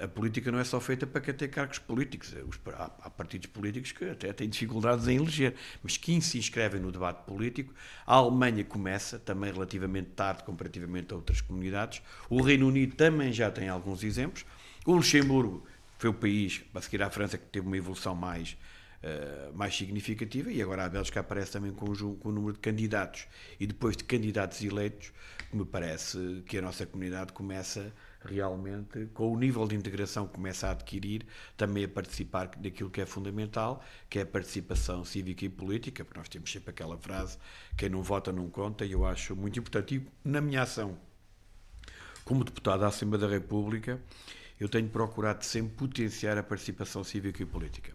[0.01, 2.33] a política não é só feita para quem tem cargos políticos.
[2.73, 7.23] Há, partidos políticos que até têm dificuldades em eleger, mas quem se inscrevem no debate
[7.25, 7.73] político,
[8.05, 13.51] a Alemanha começa, também relativamente tarde comparativamente a outras comunidades, o Reino Unido também já
[13.51, 14.45] tem alguns exemplos,
[14.85, 15.65] o Luxemburgo
[15.99, 18.57] foi o país, a seguir à França, que teve uma evolução mais,
[19.03, 21.85] uh, mais significativa, e agora a Bélgica aparece também com,
[22.15, 23.27] com o número de candidatos,
[23.59, 25.11] e depois de candidatos eleitos,
[25.53, 30.67] me parece que a nossa comunidade começa realmente, com o nível de integração que começa
[30.67, 31.25] a adquirir,
[31.57, 36.19] também a participar daquilo que é fundamental, que é a participação cívica e política, porque
[36.19, 37.37] nós temos sempre aquela frase,
[37.77, 39.95] quem não vota não conta, e eu acho muito importante.
[39.95, 40.97] E na minha ação
[42.23, 43.99] como deputado da Assembleia da República,
[44.61, 47.93] eu tenho procurado sempre potenciar a participação cívica e política.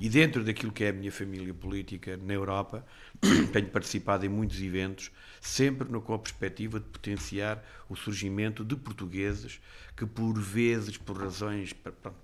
[0.00, 2.86] E dentro daquilo que é a minha família política na Europa,
[3.52, 5.10] tenho participado em muitos eventos,
[5.42, 9.60] sempre com a perspectiva de potenciar o surgimento de portugueses
[9.94, 11.74] que, por vezes, por razões.
[11.74, 12.16] Pronto,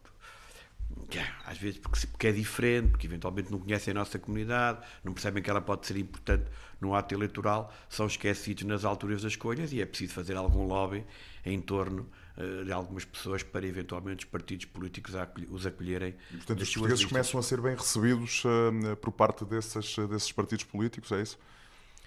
[1.45, 5.43] às vezes porque, porque é diferente, porque eventualmente não conhecem a nossa comunidade, não percebem
[5.43, 6.45] que ela pode ser importante
[6.81, 11.05] no ato eleitoral, são esquecidos nas alturas das escolhas e é preciso fazer algum lobby
[11.45, 12.09] em torno
[12.65, 15.15] de algumas pessoas para eventualmente os partidos políticos
[15.51, 16.15] os acolherem.
[16.31, 21.13] Portanto, os portugueses começam a ser bem recebidos uh, por parte desses, desses partidos políticos,
[21.13, 21.39] é isso?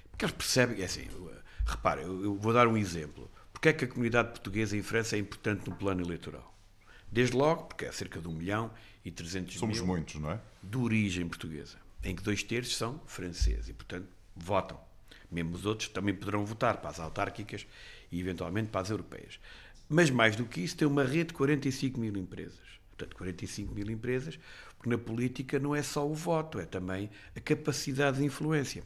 [0.09, 1.07] Porque eles percebem, é assim,
[1.65, 3.29] repare, eu, eu vou dar um exemplo.
[3.51, 6.53] Porque é que a comunidade portuguesa em França é importante no plano eleitoral?
[7.11, 8.71] Desde logo, porque é cerca de 1 milhão
[9.03, 10.39] e 300 Somos mil muitos, não é?
[10.61, 14.79] de origem portuguesa, em que dois terços são franceses e, portanto, votam.
[15.31, 17.65] Mesmo os outros também poderão votar para as autárquicas
[18.11, 19.39] e, eventualmente, para as europeias.
[19.87, 22.59] Mas, mais do que isso, tem uma rede de 45 mil empresas.
[22.97, 24.39] Portanto, 45 mil empresas,
[24.77, 28.83] porque na política não é só o voto, é também a capacidade de influência.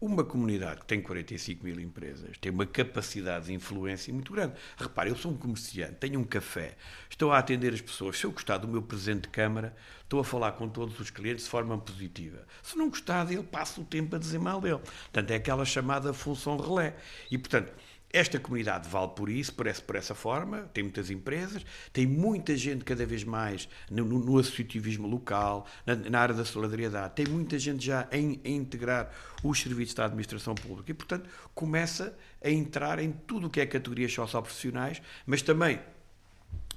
[0.00, 4.54] Uma comunidade que tem 45 mil empresas tem uma capacidade de influência muito grande.
[4.76, 6.76] Repare, eu sou um comerciante, tenho um café,
[7.08, 8.18] estou a atender as pessoas.
[8.18, 11.44] Se eu gostar do meu presidente de Câmara, estou a falar com todos os clientes
[11.44, 12.44] de forma positiva.
[12.62, 14.80] Se não gostar dele, passo o tempo a dizer mal dele.
[14.80, 16.96] Portanto, é aquela chamada função relé.
[17.30, 17.72] E, portanto,
[18.14, 22.84] esta comunidade vale por isso, parece por essa forma, tem muitas empresas, tem muita gente
[22.84, 27.84] cada vez mais no, no, associativismo local, na, na, área da solidariedade, tem muita gente
[27.84, 29.10] já a, a, integrar
[29.42, 30.92] os serviços da administração pública.
[30.92, 35.80] E, portanto, começa a entrar em tudo o que é categorias socioprofissionais, mas também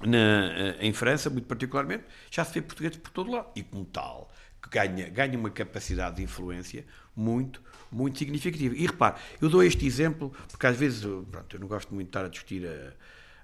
[0.00, 3.48] na, eh, em França, muito particularmente, já se vê portugueses por todo lado.
[3.54, 4.32] E, como tal,
[4.70, 8.74] ganha, ganha uma capacidade de influência muito, muito significativa.
[8.74, 12.10] E repare, eu dou este exemplo porque às vezes, pronto, eu não gosto muito de
[12.10, 12.92] estar a discutir, a, eh,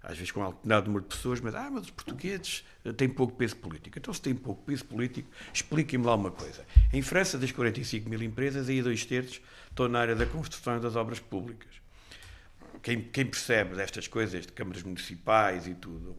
[0.02, 3.08] às vezes com um determinado número de pessoas, mas, ah, mas os portugueses eh, têm
[3.08, 3.98] pouco peso político.
[3.98, 6.64] Então, se têm pouco peso político, expliquem-me lá uma coisa.
[6.92, 10.80] Em França, das 45 mil empresas, aí dois terços estão na área da construção e
[10.80, 11.72] das obras públicas.
[12.82, 16.14] Quem, quem percebe destas coisas, de câmaras municipais e tudo,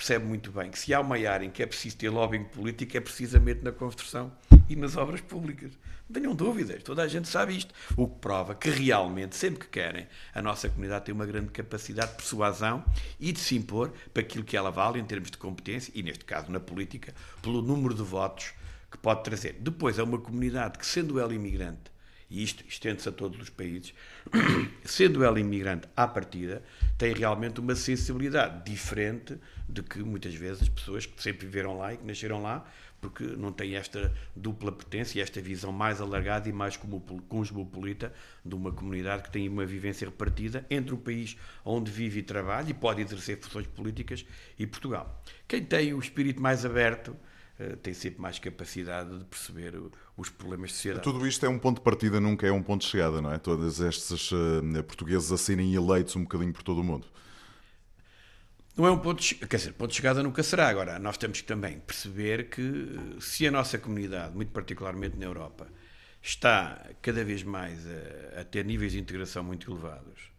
[0.00, 2.96] percebe muito bem que se há uma área em que é preciso ter lobbying político,
[2.96, 4.32] é precisamente na construção
[4.66, 5.72] e nas obras públicas.
[6.08, 7.74] Não tenham dúvidas, toda a gente sabe isto.
[7.98, 12.12] O que prova que realmente, sempre que querem, a nossa comunidade tem uma grande capacidade
[12.12, 12.82] de persuasão
[13.20, 16.24] e de se impor para aquilo que ela vale em termos de competência e, neste
[16.24, 18.54] caso, na política, pelo número de votos
[18.90, 19.58] que pode trazer.
[19.60, 21.92] Depois, é uma comunidade que, sendo ela imigrante,
[22.30, 23.92] e isto estende-se a todos os países,
[24.84, 26.62] sendo ela imigrante à partida,
[26.96, 29.36] tem realmente uma sensibilidade diferente
[29.68, 32.64] de que muitas vezes as pessoas que sempre viveram lá e que nasceram lá
[33.00, 36.78] porque não tem esta dupla potência, esta visão mais alargada e mais
[37.28, 38.12] cosmopolita
[38.44, 42.70] de uma comunidade que tem uma vivência repartida entre o país onde vive e trabalha
[42.70, 44.24] e pode exercer funções políticas
[44.58, 45.22] e Portugal.
[45.48, 47.16] Quem tem o espírito mais aberto
[47.82, 49.74] tem sempre mais capacidade de perceber
[50.16, 51.04] os problemas de sociedade.
[51.04, 53.38] Tudo isto é um ponto de partida, nunca é um ponto de chegada, não é?
[53.38, 57.06] Todos estes uh, portugueses a serem eleitos um bocadinho por todo o mundo.
[58.76, 60.68] Não é um ponto de, quer dizer, ponto de chegada nunca será.
[60.68, 65.66] Agora, nós temos que também perceber que se a nossa comunidade, muito particularmente na Europa,
[66.22, 70.30] está cada vez mais a, a ter níveis de integração muito elevados,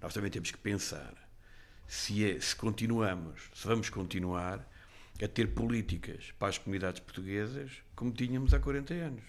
[0.00, 1.14] nós também temos que pensar
[1.86, 4.68] se, é, se continuamos, se vamos continuar
[5.22, 9.22] a ter políticas para as comunidades portuguesas como tínhamos há 40 anos.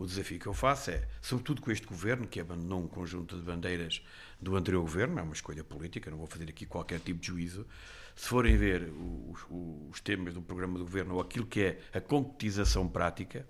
[0.00, 3.42] O desafio que eu faço é, sobretudo com este governo, que abandonou um conjunto de
[3.42, 4.02] bandeiras
[4.40, 7.66] do anterior governo, é uma escolha política, não vou fazer aqui qualquer tipo de juízo.
[8.16, 8.90] Se forem ver
[9.28, 9.40] os,
[9.90, 13.46] os temas do programa do governo ou aquilo que é a concretização prática,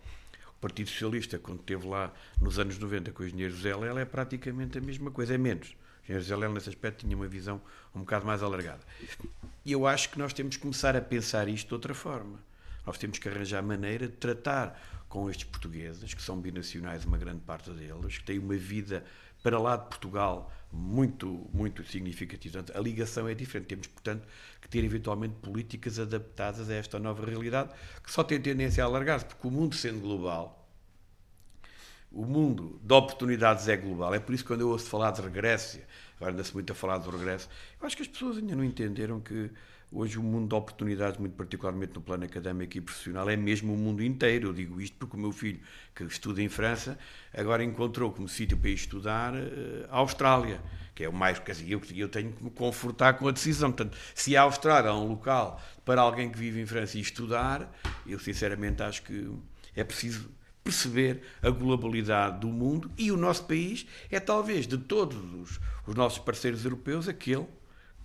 [0.49, 4.05] o Partido Socialista, quando esteve lá nos anos 90 com o engenheiro José Lela, é
[4.05, 5.77] praticamente a mesma coisa, é menos.
[6.19, 7.61] José Lela, nesse aspecto, tinha uma visão
[7.95, 8.81] um bocado mais alargada.
[9.65, 12.39] E eu acho que nós temos que começar a pensar isto de outra forma.
[12.87, 17.41] Nós temos que arranjar maneira de tratar com estes portugueses, que são binacionais, uma grande
[17.41, 19.05] parte deles, que têm uma vida
[19.43, 22.55] para lá de Portugal muito, muito significativo.
[22.55, 23.69] Portanto, a ligação é diferente.
[23.69, 24.27] Temos, portanto,
[24.61, 27.71] que ter eventualmente políticas adaptadas a esta nova realidade,
[28.03, 30.60] que só tem tendência a alargar-se, porque o mundo sendo global,
[32.13, 34.15] o mundo de oportunidades é global.
[34.15, 35.79] É por isso que quando eu ouço falar de regresso,
[36.17, 37.49] agora anda-se muito a falar do regresso,
[37.81, 39.51] eu acho que as pessoas ainda não entenderam que
[39.93, 43.77] Hoje o mundo de oportunidades, muito particularmente no plano académico e profissional, é mesmo o
[43.77, 44.49] mundo inteiro.
[44.49, 45.59] Eu digo isto porque o meu filho,
[45.93, 46.97] que estuda em França,
[47.35, 50.61] agora encontrou como sítio para ir estudar eh, a Austrália,
[50.95, 51.41] que é o mais...
[51.41, 53.73] Quer dizer, eu, eu tenho que me confortar com a decisão.
[53.73, 57.69] Portanto, se a Austrália é um local para alguém que vive em França e estudar,
[58.07, 59.29] eu sinceramente acho que
[59.75, 60.31] é preciso
[60.71, 65.95] perceber a globalidade do mundo e o nosso país é talvez de todos os, os
[65.95, 67.47] nossos parceiros europeus aquele,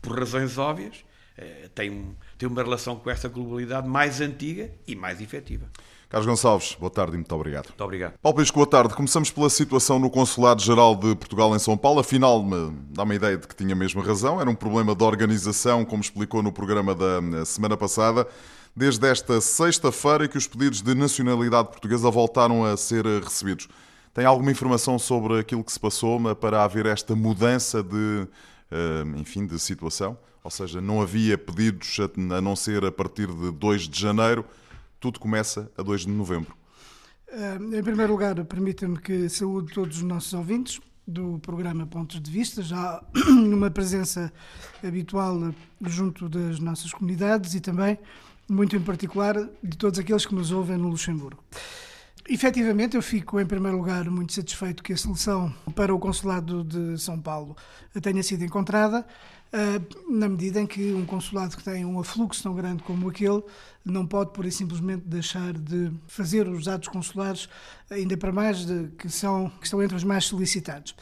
[0.01, 1.05] por razões óbvias,
[1.37, 5.69] eh, tem, tem uma relação com essa globalidade mais antiga e mais efetiva.
[6.09, 7.65] Carlos Gonçalves, boa tarde e muito obrigado.
[7.65, 8.13] Muito obrigado.
[8.21, 8.93] Paulo Pisco, boa tarde.
[8.93, 11.99] Começamos pela situação no Consulado-Geral de Portugal em São Paulo.
[11.99, 12.45] Afinal,
[12.89, 14.39] dá-me a ideia de que tinha mesmo razão.
[14.39, 18.27] Era um problema de organização, como explicou no programa da semana passada.
[18.75, 23.67] Desde esta sexta-feira que os pedidos de nacionalidade portuguesa voltaram a ser recebidos.
[24.13, 28.27] Tem alguma informação sobre aquilo que se passou para haver esta mudança de,
[28.71, 30.17] eh, enfim, de situação?
[30.45, 31.97] ou seja, não havia pedidos
[32.31, 34.45] a não ser a partir de 2 de janeiro,
[34.99, 36.55] tudo começa a 2 de novembro.
[37.27, 42.29] Eh, em primeiro lugar, permita-me que saúde todos os nossos ouvintes do programa Pontos de
[42.29, 44.31] Vista, já numa presença
[44.83, 47.97] habitual junto das nossas comunidades e também,
[48.47, 51.43] muito em particular, de todos aqueles que nos ouvem no Luxemburgo.
[52.27, 56.97] Efetivamente, eu fico, em primeiro lugar, muito satisfeito que a solução para o Consulado de
[56.99, 57.55] São Paulo
[58.01, 59.05] tenha sido encontrada.
[59.57, 59.79] Ah,
[60.09, 63.41] na medida em que um consulado que tem um afluxo tão grande como aquele
[63.85, 67.47] não pode, por e simplesmente, deixar de fazer os atos consulares,
[67.89, 70.93] ainda para mais de, que, são, que estão entre os mais solicitados.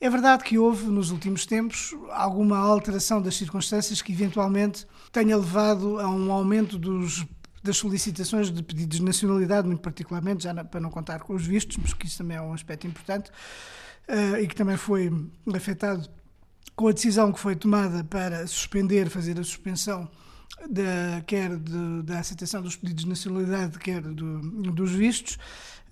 [0.00, 5.98] É verdade que houve, nos últimos tempos, alguma alteração das circunstâncias que, eventualmente, tenha levado
[5.98, 7.26] a um aumento dos
[7.62, 11.76] das solicitações de pedidos de nacionalidade, muito particularmente, já para não contar com os vistos,
[11.76, 13.30] mas que isso também é um aspecto importante,
[14.08, 15.10] uh, e que também foi
[15.54, 16.08] afetado
[16.76, 20.08] com a decisão que foi tomada para suspender, fazer a suspensão
[20.70, 24.40] da, quer de, da aceitação dos pedidos de nacionalidade, quer do,
[24.72, 25.38] dos vistos,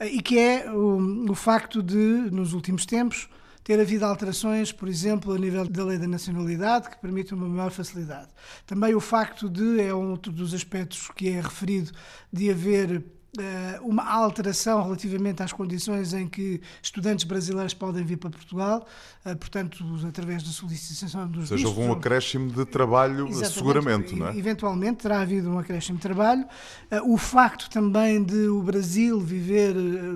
[0.00, 1.96] e que é o, o facto de,
[2.30, 3.28] nos últimos tempos,
[3.66, 7.72] ter havido alterações, por exemplo, a nível da lei da nacionalidade, que permite uma maior
[7.72, 8.28] facilidade.
[8.64, 11.90] Também o facto de, é um outro dos aspectos que é referido,
[12.32, 13.04] de haver
[13.36, 18.86] eh, uma alteração relativamente às condições em que estudantes brasileiros podem vir para Portugal,
[19.24, 24.28] eh, portanto, através da solicitação dos Ou seja, houve um acréscimo de trabalho, seguramente, não
[24.28, 24.38] é?
[24.38, 26.46] Eventualmente terá havido um acréscimo de trabalho.
[26.88, 29.74] Eh, o facto também de o Brasil viver,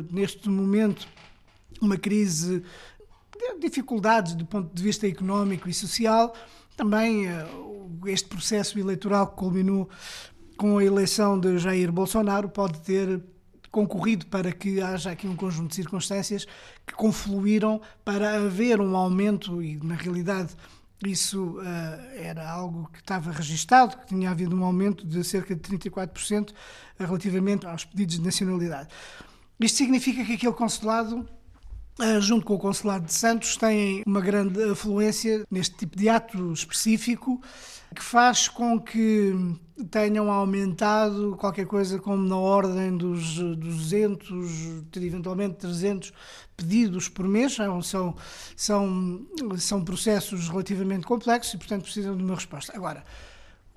[0.08, 1.08] neste momento,
[1.80, 2.62] uma crise
[3.58, 6.34] dificuldades do ponto de vista económico e social,
[6.76, 7.26] também
[8.06, 9.88] este processo eleitoral que culminou
[10.56, 13.22] com a eleição de Jair Bolsonaro, pode ter
[13.70, 16.46] concorrido para que haja aqui um conjunto de circunstâncias
[16.86, 20.54] que confluíram para haver um aumento, e na realidade
[21.06, 21.62] isso uh,
[22.14, 26.52] era algo que estava registado, que tinha havido um aumento de cerca de 34%
[26.98, 28.88] relativamente aos pedidos de nacionalidade.
[29.58, 31.26] Isto significa que aquele consulado
[32.20, 37.40] junto com o Consulado de Santos, tem uma grande afluência neste tipo de ato específico
[37.94, 39.34] que faz com que
[39.90, 46.12] tenham aumentado qualquer coisa como na ordem dos 200, eventualmente 300
[46.56, 47.56] pedidos por mês.
[47.82, 48.14] São,
[48.56, 49.26] são,
[49.58, 52.72] são processos relativamente complexos e, portanto, precisam de uma resposta.
[52.76, 53.02] Agora,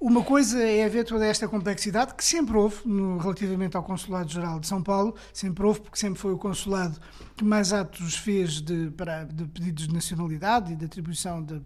[0.04, 4.68] uma coisa é haver toda esta complexidade que sempre houve no, relativamente ao Consulado-Geral de
[4.68, 7.00] São Paulo, sempre houve, porque sempre foi o consulado
[7.38, 11.62] que mais atos fez de, para, de pedidos de nacionalidade e de atribuição de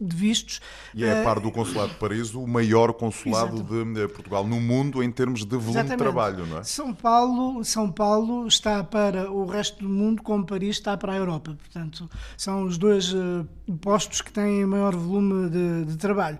[0.00, 0.60] de vistos.
[0.94, 5.02] E é, a par do Consulado de Paris, o maior consulado de Portugal no mundo
[5.02, 5.96] em termos de volume Exatamente.
[5.96, 6.62] de trabalho, não é?
[6.62, 11.16] São Paulo, São Paulo está para o resto do mundo como Paris está para a
[11.16, 11.56] Europa.
[11.58, 13.44] Portanto, são os dois uh,
[13.80, 16.38] postos que têm maior volume de, de trabalho.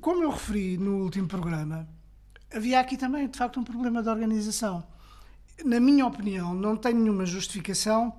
[0.00, 1.88] Como eu referi no último programa,
[2.52, 4.84] havia aqui também, de facto, um problema de organização.
[5.64, 8.12] Na minha opinião, não tem nenhuma justificação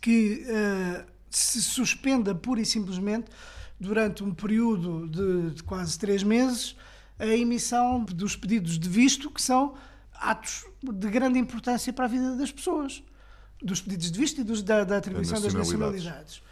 [0.00, 3.30] que uh, se suspenda pura e simplesmente
[3.78, 6.76] durante um período de, de quase três meses,
[7.18, 9.74] a emissão dos pedidos de visto, que são
[10.14, 13.02] atos de grande importância para a vida das pessoas,
[13.62, 16.42] dos pedidos de visto e dos, da, da, atribuição das nacionalidades.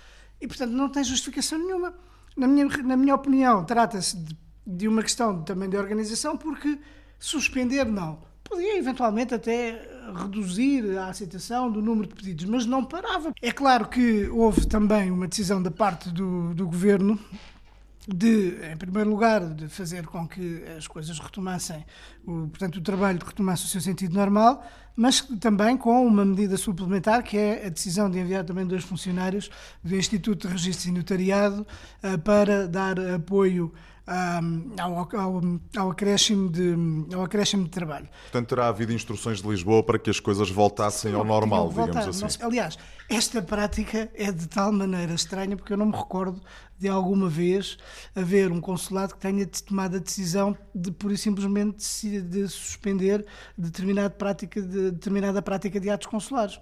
[0.41, 1.95] E, portanto, não tem justificação nenhuma.
[2.37, 4.37] Na minha, na minha opinião, trata-se de,
[4.67, 6.79] de, uma questão também de organização, porque
[7.19, 8.19] suspender, não.
[8.45, 9.81] podia eventualmente até
[10.15, 13.33] reduzir a aceitação do número de pedidos, mas não parava.
[13.41, 17.19] É claro que houve também uma decisão da parte do, do governo
[18.07, 21.85] de, em primeiro lugar, de fazer com que as coisas retomassem,
[22.25, 27.23] o, portanto, o trabalho retomasse o seu sentido normal, mas também com uma medida suplementar,
[27.23, 29.51] que é a decisão de enviar também dois funcionários
[29.83, 31.67] do Instituto de Registro e Notariado
[32.03, 33.73] uh, para dar apoio
[34.07, 35.43] ao, ao,
[35.77, 36.75] ao, acréscimo de,
[37.13, 38.09] ao acréscimo de trabalho.
[38.23, 42.43] Portanto, terá havido instruções de Lisboa para que as coisas voltassem ao normal, digamos assim.
[42.43, 46.41] Aliás, esta prática é de tal maneira estranha, porque eu não me recordo
[46.79, 47.77] de alguma vez
[48.15, 51.77] haver um consulado que tenha tomado a decisão de pura e simplesmente
[52.21, 53.25] de suspender
[53.57, 56.59] determinada prática de, determinada prática de atos consulares.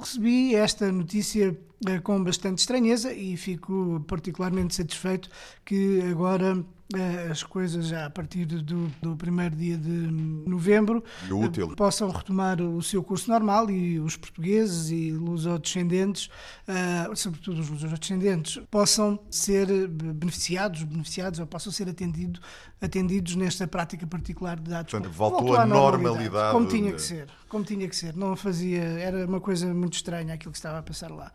[0.00, 5.28] Recebi esta notícia eh, com bastante estranheza e fico particularmente satisfeito
[5.64, 11.74] que agora eh, as coisas já a partir do, do primeiro dia de novembro eh,
[11.76, 16.30] possam retomar o seu curso normal e os portugueses e lusodescendentes,
[16.66, 22.40] uh, sobretudo os lusodescendentes, possam ser beneficiados, beneficiados ou possam ser atendido,
[22.80, 24.90] atendidos nesta prática particular de dados.
[24.90, 26.52] Portanto, voltou, voltou à normalidade, normalidade.
[26.52, 28.16] Como tinha que ser, como tinha que ser.
[28.16, 31.32] Não fazia, era uma coisa muito estranha aquilo que estava a passar lá.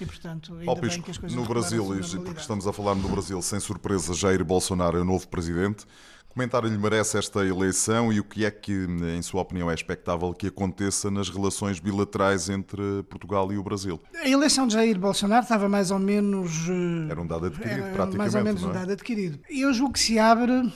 [0.00, 2.94] E, portanto, ainda Pisco, bem que as coisas no Brasil, e porque estamos a falar
[2.94, 5.86] no Brasil, sem surpresa, Jair Bolsonaro é o novo presidente.
[6.32, 10.32] Comentário lhe merece esta eleição e o que é que, em sua opinião, é expectável
[10.32, 14.00] que aconteça nas relações bilaterais entre Portugal e o Brasil?
[14.14, 16.50] A eleição de Jair Bolsonaro estava mais ou menos.
[16.70, 18.16] Eh, era um dado adquirido, praticamente.
[18.16, 18.66] Mais ou menos é?
[18.66, 19.40] um dado adquirido.
[19.46, 20.72] Eu julgo que se abre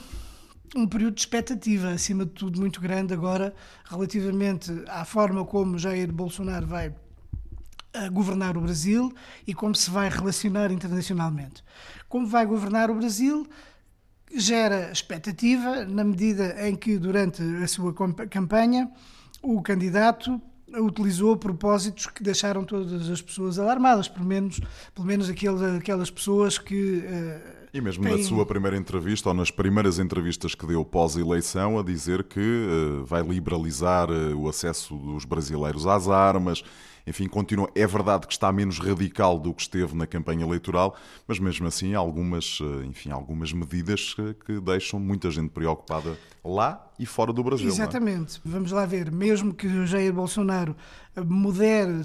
[0.75, 3.51] um período de expectativa, acima de tudo, muito grande agora,
[3.89, 6.93] relativamente à forma como Jair Bolsonaro vai
[7.95, 9.11] a governar o Brasil
[9.47, 11.63] e como se vai relacionar internacionalmente.
[12.07, 13.47] Como vai governar o Brasil
[14.35, 17.93] gera expectativa na medida em que durante a sua
[18.29, 18.89] campanha
[19.41, 20.41] o candidato
[20.75, 24.59] utilizou propósitos que deixaram todas as pessoas alarmadas, pelo menos,
[24.93, 28.17] pelo menos aquelas pessoas que uh, e mesmo têm...
[28.17, 33.05] na sua primeira entrevista, ou nas primeiras entrevistas que deu pós-eleição, a dizer que uh,
[33.05, 36.63] vai liberalizar uh, o acesso dos brasileiros às armas,
[37.07, 37.69] enfim, continua.
[37.73, 41.95] É verdade que está menos radical do que esteve na campanha eleitoral, mas mesmo assim
[41.95, 44.13] algumas, eh, enfim, algumas medidas
[44.45, 47.67] que deixam muita gente preocupada lá e fora do Brasil.
[47.67, 47.69] É?
[47.69, 48.37] Exatamente.
[48.37, 48.41] É?
[48.43, 49.09] Vamos lá ver.
[49.09, 50.75] Mesmo que Jair Bolsonaro
[51.15, 52.01] modere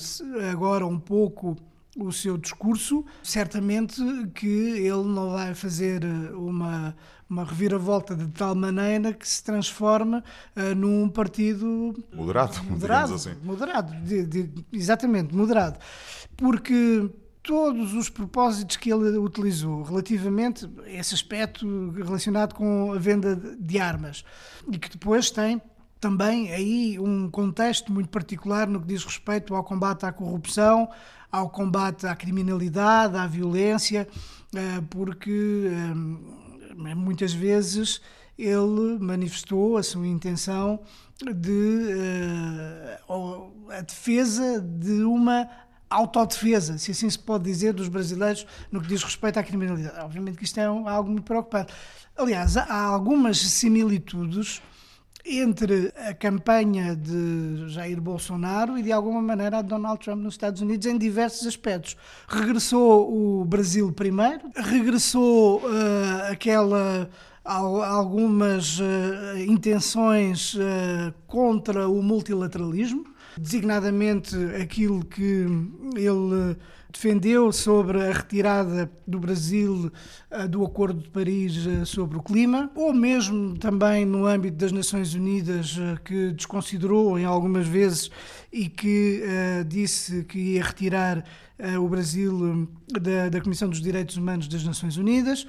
[0.52, 1.56] agora um pouco
[1.96, 4.00] o seu discurso, certamente
[4.34, 6.96] que ele não vai fazer uma,
[7.32, 13.34] uma reviravolta de tal maneira que se transforme uh, num partido moderado, moderado assim.
[13.42, 15.78] Moderado, de, de, exatamente, moderado.
[16.36, 17.10] Porque
[17.42, 23.78] todos os propósitos que ele utilizou relativamente a esse aspecto relacionado com a venda de
[23.78, 24.24] armas
[24.70, 25.60] e que depois tem
[25.98, 30.88] também aí um contexto muito particular no que diz respeito ao combate à corrupção,
[31.30, 34.06] ao combate à criminalidade, à violência,
[34.54, 36.41] eh, porque eh,
[36.74, 38.00] muitas vezes
[38.38, 40.80] ele manifestou a sua intenção
[41.34, 41.94] de
[43.08, 45.48] uh, a defesa de uma
[45.88, 50.00] autodefesa, se assim se pode dizer, dos brasileiros no que diz respeito à criminalidade.
[50.00, 51.72] Obviamente que isto é algo muito preocupante.
[52.16, 54.62] Aliás, há algumas similitudes
[55.24, 60.60] entre a campanha de Jair Bolsonaro e, de alguma maneira, a Donald Trump nos Estados
[60.60, 61.96] Unidos em diversos aspectos.
[62.28, 67.08] Regressou o Brasil primeiro, regressou uh, aquela
[67.44, 68.84] algumas uh,
[69.48, 73.04] intenções uh, contra o multilateralismo,
[73.36, 75.46] designadamente aquilo que
[75.96, 76.56] ele
[76.92, 79.90] defendeu sobre a retirada do Brasil
[80.30, 84.70] uh, do Acordo de Paris uh, sobre o clima, ou mesmo também no âmbito das
[84.70, 88.10] Nações Unidas, uh, que desconsiderou em algumas vezes
[88.52, 89.22] e que
[89.66, 91.24] disse que ia retirar
[91.80, 92.68] o Brasil
[93.00, 95.46] da, da Comissão dos Direitos Humanos das Nações Unidas.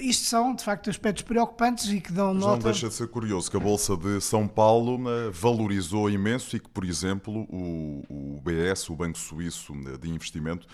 [0.00, 2.56] Isto são, de facto, aspectos preocupantes e que dão Mas nota...
[2.56, 4.98] não deixa de ser curioso que a Bolsa de São Paulo
[5.32, 10.66] valorizou imenso e que, por exemplo, o, BS, o Banco Suíço de Investimento,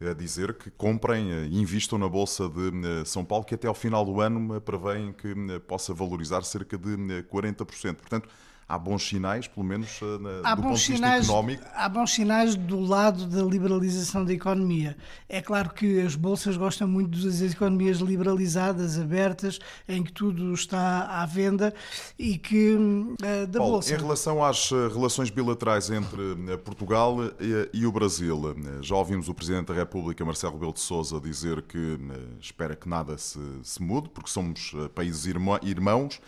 [0.00, 3.74] a dizer que comprem e invistam na Bolsa de eh, São Paulo, que até ao
[3.74, 6.96] final do ano prevêem que eh, possa valorizar cerca de
[7.30, 7.90] 40%.
[7.90, 8.28] Eh, Portanto,
[8.68, 11.64] há bons sinais, pelo menos eh, na, do ponto de vista económico.
[11.72, 14.96] Há bons sinais do lado da liberalização da economia.
[15.28, 21.22] É claro que as bolsas gostam muito das economias liberalizadas, abertas, em que tudo está
[21.22, 21.72] à venda
[22.18, 23.94] e que uh, da Paulo, bolsa.
[23.94, 29.34] Em relação às eh, relações bilaterais entre Portugal e, e o Brasil, já ouvimos o
[29.34, 31.98] Presidente da República, Marcelo Rebelo de Sousa, dizer que
[32.40, 36.20] espera que nada se, se mude, porque somos países irmãos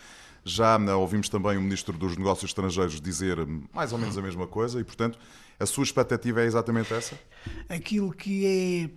[0.49, 3.37] Já ouvimos também o Ministro dos Negócios Estrangeiros dizer
[3.71, 5.19] mais ou menos a mesma coisa e, portanto,
[5.59, 7.19] a sua expectativa é exatamente essa?
[7.69, 8.89] Aquilo que é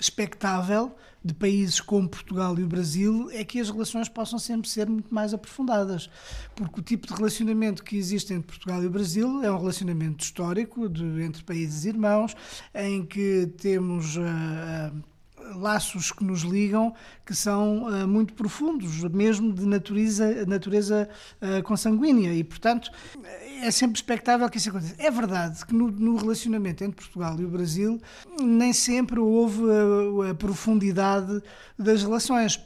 [0.00, 4.88] expectável de países como Portugal e o Brasil é que as relações possam sempre ser
[4.88, 6.08] muito mais aprofundadas,
[6.54, 10.24] porque o tipo de relacionamento que existe entre Portugal e o Brasil é um relacionamento
[10.24, 12.34] histórico de, entre países irmãos,
[12.74, 15.02] em que temos uh,
[15.56, 21.08] laços que nos ligam que são uh, muito profundos, mesmo de natureza, natureza
[21.40, 22.90] uh, consanguínea, e portanto
[23.62, 24.94] é sempre expectável que isso aconteça.
[24.98, 28.00] É verdade que no, no relacionamento entre Portugal e o Brasil
[28.40, 29.62] nem sempre houve
[30.26, 31.42] a, a profundidade
[31.78, 32.60] das relações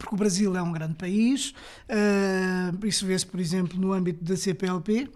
[0.00, 1.54] porque o Brasil é um grande país,
[1.90, 5.08] uh, isso vê-se, por exemplo, no âmbito da CPLP, eh,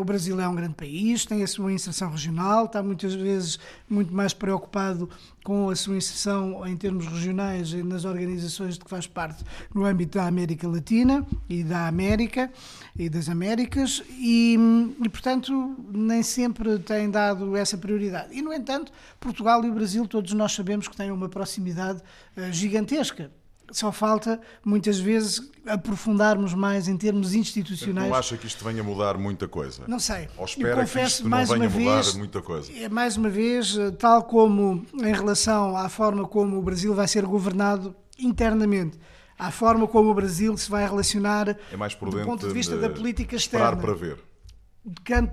[0.00, 3.56] o Brasil é um grande país, tem a sua inserção regional, está muitas vezes
[3.88, 5.08] muito mais preocupado
[5.44, 10.18] com a sua inserção em termos regionais nas organizações de que faz parte no âmbito
[10.18, 12.50] da América Latina e da América
[12.98, 14.58] e das Américas e,
[15.04, 18.36] e portanto nem sempre tem dado essa prioridade.
[18.36, 18.90] E no entanto,
[19.20, 22.02] Portugal e o Brasil todos nós sabemos que têm uma proximidade
[22.36, 23.30] uh, gigantesca
[23.72, 28.08] só falta, muitas vezes, aprofundarmos mais em termos institucionais.
[28.08, 29.84] Não acha que isto venha mudar muita coisa?
[29.86, 30.28] Não sei.
[30.36, 32.72] Ou espera confesso, que isto não venha mudar vez, muita coisa?
[32.72, 37.24] É, mais uma vez, tal como em relação à forma como o Brasil vai ser
[37.24, 38.98] governado internamente,
[39.38, 42.82] à forma como o Brasil se vai relacionar é mais do ponto de vista de
[42.82, 43.76] da política externa.
[43.76, 44.29] para ver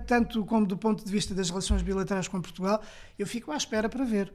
[0.06, 2.82] tanto como do ponto de vista das relações bilaterais com Portugal,
[3.18, 4.34] eu fico à espera para ver.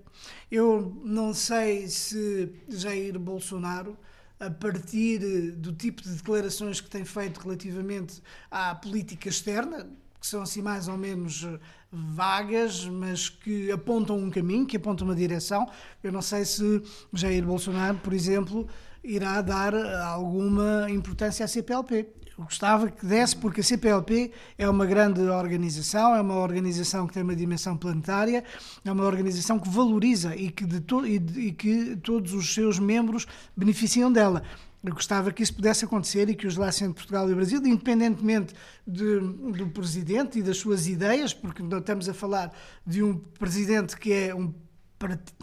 [0.51, 3.97] Eu não sei se Jair Bolsonaro,
[4.41, 9.89] a partir do tipo de declarações que tem feito relativamente à política externa,
[10.19, 11.47] que são assim mais ou menos
[11.91, 15.69] vagas, mas que apontam um caminho, que apontam uma direção.
[16.03, 16.83] Eu não sei se
[17.13, 18.67] Jair Bolsonaro, por exemplo,
[19.05, 22.09] irá dar alguma importância à CPLP.
[22.37, 27.13] Eu gostava que desse, porque a CPLP é uma grande organização, é uma organização que
[27.13, 28.43] tem uma dimensão planetária,
[28.85, 32.79] é uma organização que valoriza e que, de e, de, e que todos os seus
[32.79, 33.27] membros
[33.57, 34.43] beneficiam dela.
[34.83, 38.53] Eu gostava que isso pudesse acontecer e que os relações entre Portugal e Brasil, independentemente
[38.85, 42.53] de, do presidente e das suas ideias, porque não estamos a falar
[42.85, 44.53] de um presidente que é, um,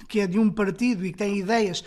[0.10, 1.84] que é de um partido e que tem ideias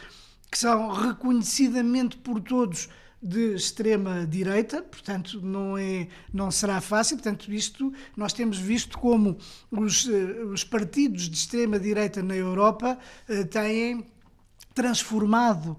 [0.51, 2.89] que são reconhecidamente por todos
[3.23, 9.39] de extrema direita, portanto não é não será fácil, portanto isto nós temos visto como
[9.71, 12.99] os, eh, os partidos de extrema direita na Europa
[13.29, 14.05] eh, têm
[14.75, 15.77] transformado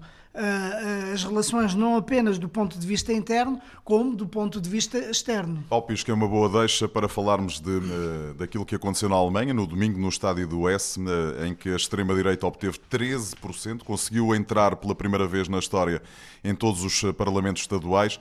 [1.12, 5.62] as relações não apenas do ponto de vista interno, como do ponto de vista externo.
[5.68, 9.54] Paulo que é uma boa deixa para falarmos de, eh, daquilo que aconteceu na Alemanha,
[9.54, 10.98] no domingo, no estádio do S,
[11.46, 16.02] em que a extrema-direita obteve 13%, conseguiu entrar pela primeira vez na história
[16.42, 18.18] em todos os eh, parlamentos estaduais.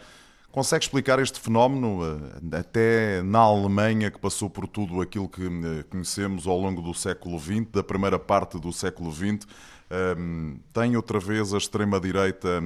[0.52, 5.50] Consegue explicar este fenómeno, eh, até na Alemanha, que passou por tudo aquilo que
[5.90, 9.48] conhecemos ao longo do século XX, da primeira parte do século XX,
[10.72, 12.62] tem outra vez a extrema-direita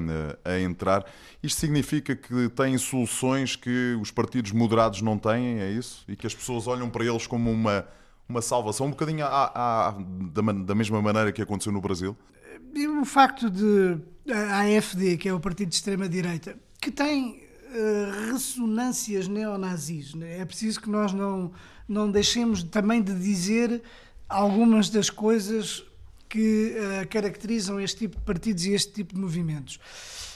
[0.46, 1.06] a entrar.
[1.42, 6.04] Isto significa que têm soluções que os partidos moderados não têm, é isso?
[6.08, 7.86] E que as pessoas olham para eles como uma,
[8.28, 12.16] uma salvação, um bocadinho à, à, da, da mesma maneira que aconteceu no Brasil?
[13.02, 14.00] O facto de
[14.32, 20.40] a AFD, que é o partido de extrema-direita, que tem uh, ressonâncias neonazis, né?
[20.40, 21.52] é preciso que nós não,
[21.88, 23.82] não deixemos também de dizer
[24.28, 25.84] algumas das coisas
[26.28, 29.80] que uh, caracterizam este tipo de partidos e este tipo de movimentos.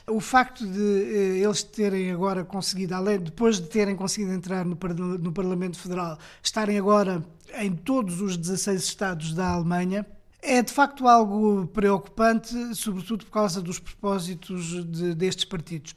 [0.07, 4.77] O facto de uh, eles terem agora conseguido, além, depois de terem conseguido entrar no,
[5.17, 7.23] no Parlamento Federal, estarem agora
[7.55, 10.05] em todos os 16 estados da Alemanha,
[10.41, 15.95] é de facto algo preocupante, sobretudo por causa dos propósitos de, destes partidos.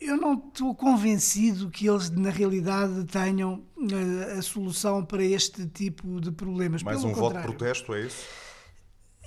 [0.00, 5.66] Eu não estou convencido que eles, na realidade, tenham a, eh, a solução para este
[5.66, 6.82] tipo de problemas.
[6.82, 8.24] Mais Pelo um voto de protesto, é isso?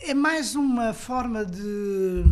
[0.01, 2.23] É mais uma forma de,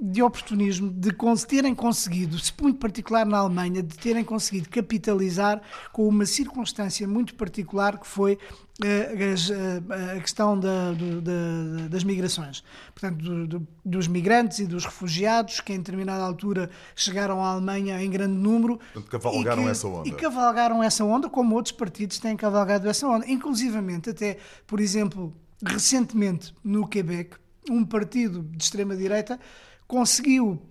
[0.00, 1.10] de oportunismo, de
[1.46, 5.60] terem conseguido, muito particular na Alemanha, de terem conseguido capitalizar
[5.92, 8.38] com uma circunstância muito particular que foi
[8.82, 12.62] a, eh, eh, a questão da, da, das migrações.
[12.94, 18.02] Portanto, do, do, dos migrantes e dos refugiados que em determinada altura chegaram à Alemanha
[18.02, 18.78] em grande número.
[18.92, 20.08] Portanto, cavalgaram que, essa onda.
[20.08, 23.28] E cavalgaram essa onda, como outros partidos têm cavalgado essa onda.
[23.28, 25.34] Inclusivamente, até, por exemplo,
[25.64, 27.36] recentemente no Quebec,
[27.70, 29.38] um partido de extrema-direita
[29.86, 30.62] conseguiu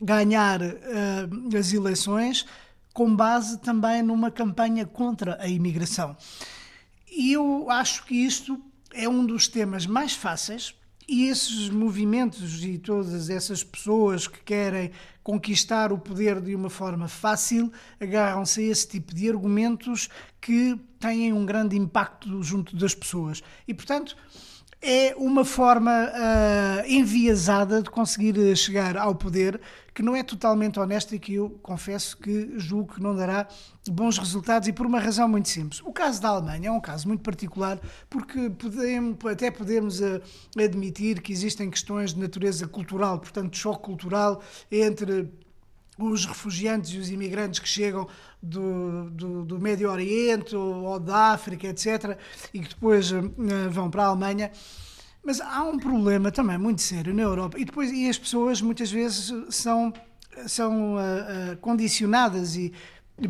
[0.00, 2.46] ganhar uh, as eleições
[2.92, 6.16] com base também numa campanha contra a imigração.
[7.10, 8.60] E eu acho que isto
[8.92, 10.74] é um dos temas mais fáceis
[11.08, 14.90] E esses movimentos e todas essas pessoas que querem
[15.24, 21.32] conquistar o poder de uma forma fácil agarram-se a esse tipo de argumentos que têm
[21.32, 23.42] um grande impacto junto das pessoas.
[23.66, 24.14] E, portanto,
[24.82, 29.58] é uma forma uh, enviesada de conseguir chegar ao poder
[29.94, 33.46] que não é totalmente honesta e que eu confesso que julgo que não dará
[33.88, 35.80] bons resultados e por uma razão muito simples.
[35.84, 37.78] O caso da Alemanha é um caso muito particular
[38.10, 40.20] porque podemos, até podemos uh,
[40.58, 45.30] admitir que existem questões de natureza cultural, portanto, choque cultural entre
[45.96, 48.08] os refugiantes e os imigrantes que chegam
[48.42, 52.18] do, do, do Médio Oriente ou, ou, da África, etc.,
[52.52, 53.22] e que depois uh,
[53.70, 54.50] vão para a Alemanha.
[55.24, 58.90] Mas há um problema também muito sério na Europa, e depois e as pessoas muitas
[58.92, 59.92] vezes são,
[60.46, 62.72] são uh, uh, condicionadas e,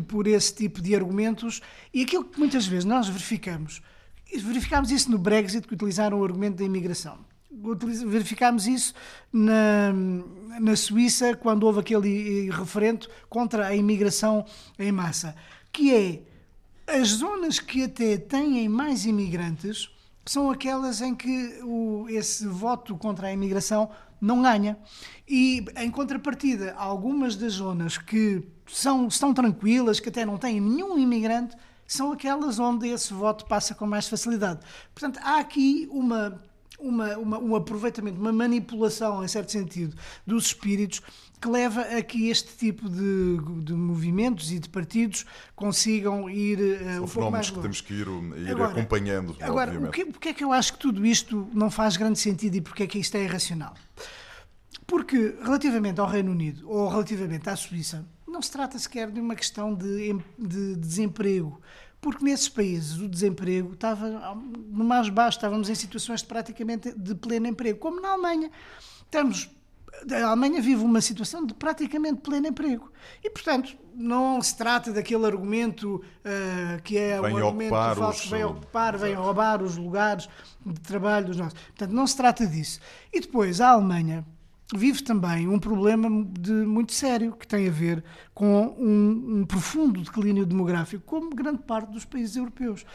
[0.07, 1.61] por esse tipo de argumentos,
[1.93, 3.81] e aquilo que muitas vezes nós verificamos,
[4.29, 7.17] verificámos isso no Brexit, que utilizaram o argumento da imigração.
[8.05, 8.93] Verificámos isso
[9.31, 9.93] na,
[10.59, 14.45] na Suíça, quando houve aquele referendo contra a imigração
[14.77, 15.33] em massa,
[15.71, 16.21] que é
[16.99, 19.94] as zonas que até têm mais imigrantes
[20.25, 24.77] são aquelas em que o, esse voto contra a imigração não ganha.
[25.27, 30.97] E, em contrapartida, algumas das zonas que são, estão tranquilas, que até não têm nenhum
[30.97, 31.55] imigrante,
[31.87, 34.59] são aquelas onde esse voto passa com mais facilidade.
[34.93, 36.41] Portanto, há aqui uma
[36.79, 39.95] uma, uma, um aproveitamento, uma manipulação, em certo sentido,
[40.25, 41.01] dos espíritos
[41.45, 46.93] que leva a que este tipo de, de movimentos e de partidos consigam ir uh,
[46.95, 49.37] São um fenómenos que temos que ir, ir agora, acompanhando.
[49.39, 50.09] Agora, obviamente.
[50.09, 52.81] o que, é que eu acho que tudo isto não faz grande sentido e porque
[52.81, 53.75] é que isto é irracional?
[54.87, 59.35] Porque, relativamente ao Reino Unido ou relativamente à Suíça, não se trata sequer de uma
[59.35, 61.61] questão de, de desemprego
[62.01, 67.15] porque nesses países o desemprego estava no mais baixo, estávamos em situações de praticamente de
[67.15, 68.51] pleno emprego, como na Alemanha.
[69.05, 69.54] Estamos
[70.11, 72.91] a Alemanha vive uma situação de praticamente pleno emprego.
[73.23, 78.29] E, portanto, não se trata daquele argumento uh, que é vem um argumento falso, que
[78.29, 80.27] vem ocupar, vem roubar os lugares
[80.65, 81.53] de trabalho dos nossos.
[81.53, 82.79] Portanto, não se trata disso.
[83.11, 84.25] E depois, a Alemanha
[84.73, 90.01] vive também um problema de, muito sério que tem a ver com um, um profundo
[90.01, 92.85] declínio demográfico, como grande parte dos países europeus.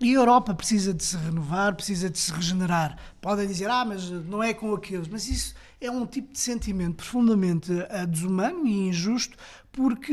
[0.00, 2.96] E a Europa precisa de se renovar, precisa de se regenerar.
[3.20, 5.08] Podem dizer, ah, mas não é com aqueles.
[5.08, 9.36] Mas isso é um tipo de sentimento profundamente eh, desumano e injusto,
[9.70, 10.12] porque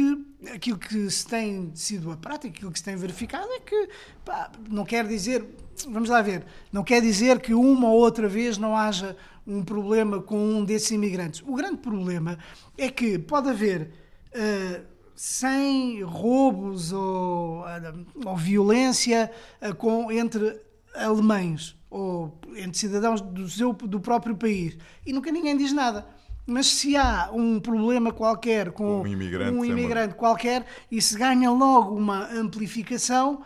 [0.54, 3.90] aquilo que se tem sido a prática, aquilo que se tem verificado é que
[4.24, 5.44] pá, não quer dizer,
[5.90, 10.22] vamos lá ver, não quer dizer que uma ou outra vez não haja um problema
[10.22, 11.42] com um desses imigrantes.
[11.46, 12.38] O grande problema
[12.78, 13.92] é que pode haver
[14.34, 14.86] uh,
[15.16, 19.32] sem roubos ou, uh, ou violência
[19.78, 20.60] com, entre
[20.94, 26.06] alemães ou entre cidadãos do, seu, do próprio país e nunca ninguém diz nada.
[26.46, 31.18] Mas se há um problema qualquer com um imigrante, um imigrante é qualquer e se
[31.18, 33.42] ganha logo uma amplificação,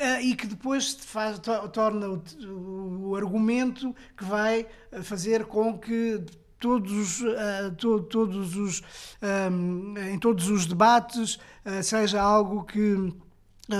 [0.00, 4.64] Uh, e que depois faz, to, torna o, o, o, argumento que vai
[5.02, 6.24] fazer com que
[6.60, 8.80] todos, uh, to, todos os,
[9.50, 13.12] um, em todos os debates uh, seja algo que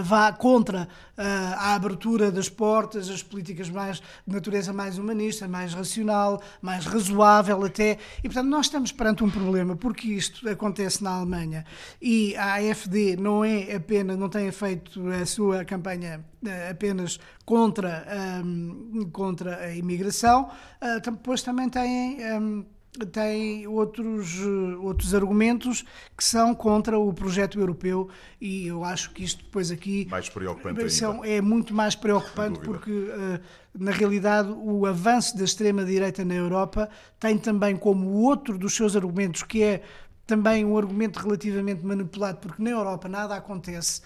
[0.02, 0.82] vá contra
[1.16, 1.22] uh,
[1.56, 7.64] a abertura das portas, as políticas mais de natureza mais humanista, mais racional, mais razoável
[7.64, 7.98] até.
[8.18, 11.64] E, portanto, nós estamos perante um problema, porque isto acontece na Alemanha
[12.00, 18.06] e a AFD não é apenas, não tem feito a sua campanha uh, apenas contra,
[18.44, 20.50] um, contra a imigração,
[20.82, 22.18] uh, depois também tem.
[22.36, 24.40] Um, tem outros,
[24.80, 25.84] outros argumentos
[26.16, 28.08] que são contra o projeto europeu
[28.40, 32.90] e eu acho que isto depois aqui mais preocupante são, é muito mais preocupante porque
[32.90, 33.40] uh,
[33.78, 36.88] na realidade o avanço da extrema direita na Europa
[37.20, 39.82] tem também como outro dos seus argumentos que é
[40.26, 44.00] também um argumento relativamente manipulado porque na Europa nada acontece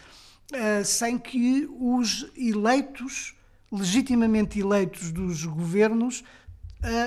[0.52, 3.34] uh, sem que os eleitos
[3.70, 6.22] legitimamente eleitos dos governos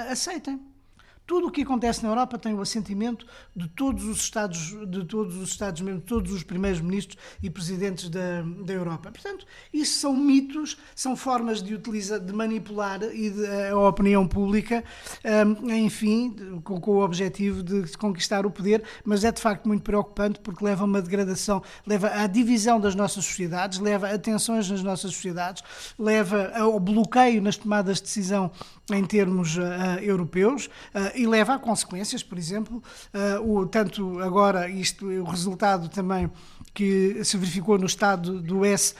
[0.10, 0.60] aceitem
[1.26, 5.36] tudo o que acontece na Europa tem o assentimento de todos os Estados, de todos
[5.36, 9.12] os Estados membros, de todos os primeiros ministros e presidentes da, da Europa.
[9.12, 14.84] Portanto, isso são mitos, são formas de utilizar, de manipular e de, a opinião pública,
[15.64, 19.82] um, enfim, com, com, o objetivo de conquistar o poder, mas é de facto muito
[19.82, 24.70] preocupante porque leva a uma degradação, leva à divisão das nossas sociedades, leva a tensões
[24.70, 25.64] nas nossas sociedades,
[25.98, 28.52] leva ao bloqueio nas tomadas de decisão
[28.92, 29.62] em termos uh,
[30.02, 32.84] europeus uh, e leva a consequências, por exemplo,
[33.14, 36.30] uh, o, tanto agora isto, o resultado também
[36.74, 38.94] que se verificou no estado do S,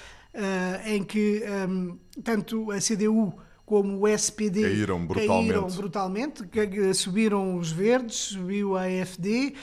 [0.86, 3.34] em que um, tanto a CDU
[3.66, 9.54] como o SPD caíram brutalmente, caíram brutalmente que, subiram os verdes, subiu a AFD,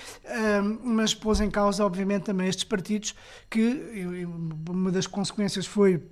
[0.83, 3.15] mas pôs em causa, obviamente, também estes partidos
[3.51, 4.27] que
[4.69, 6.03] uma das consequências foi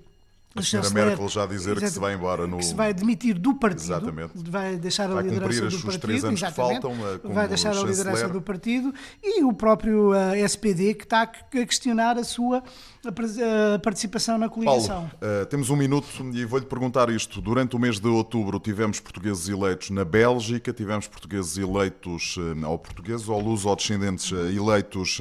[0.53, 2.57] a senhora Merkel já dizer que se vai embora no.
[2.57, 3.85] Que se vai demitir do partido.
[3.85, 4.33] Exatamente.
[4.51, 6.01] Vai deixar a vai liderança do partido.
[6.01, 6.93] Três anos que faltam,
[7.23, 8.93] vai deixar a liderança do partido
[9.23, 12.65] e o próprio uh, eh, SPD que está a questionar a sua
[13.07, 15.09] a participação na coligação.
[15.21, 17.41] Paulo, uh, temos um minuto e vou-lhe perguntar isto.
[17.41, 22.77] Durante o mês de outubro tivemos portugueses eleitos na Bélgica, tivemos portugueses eleitos, uh, ou
[22.77, 25.21] portugueses ou luz-descendentes eleitos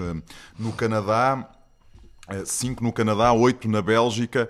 [0.57, 1.47] no Canadá,
[2.45, 4.49] cinco no Canadá, oito na Bélgica.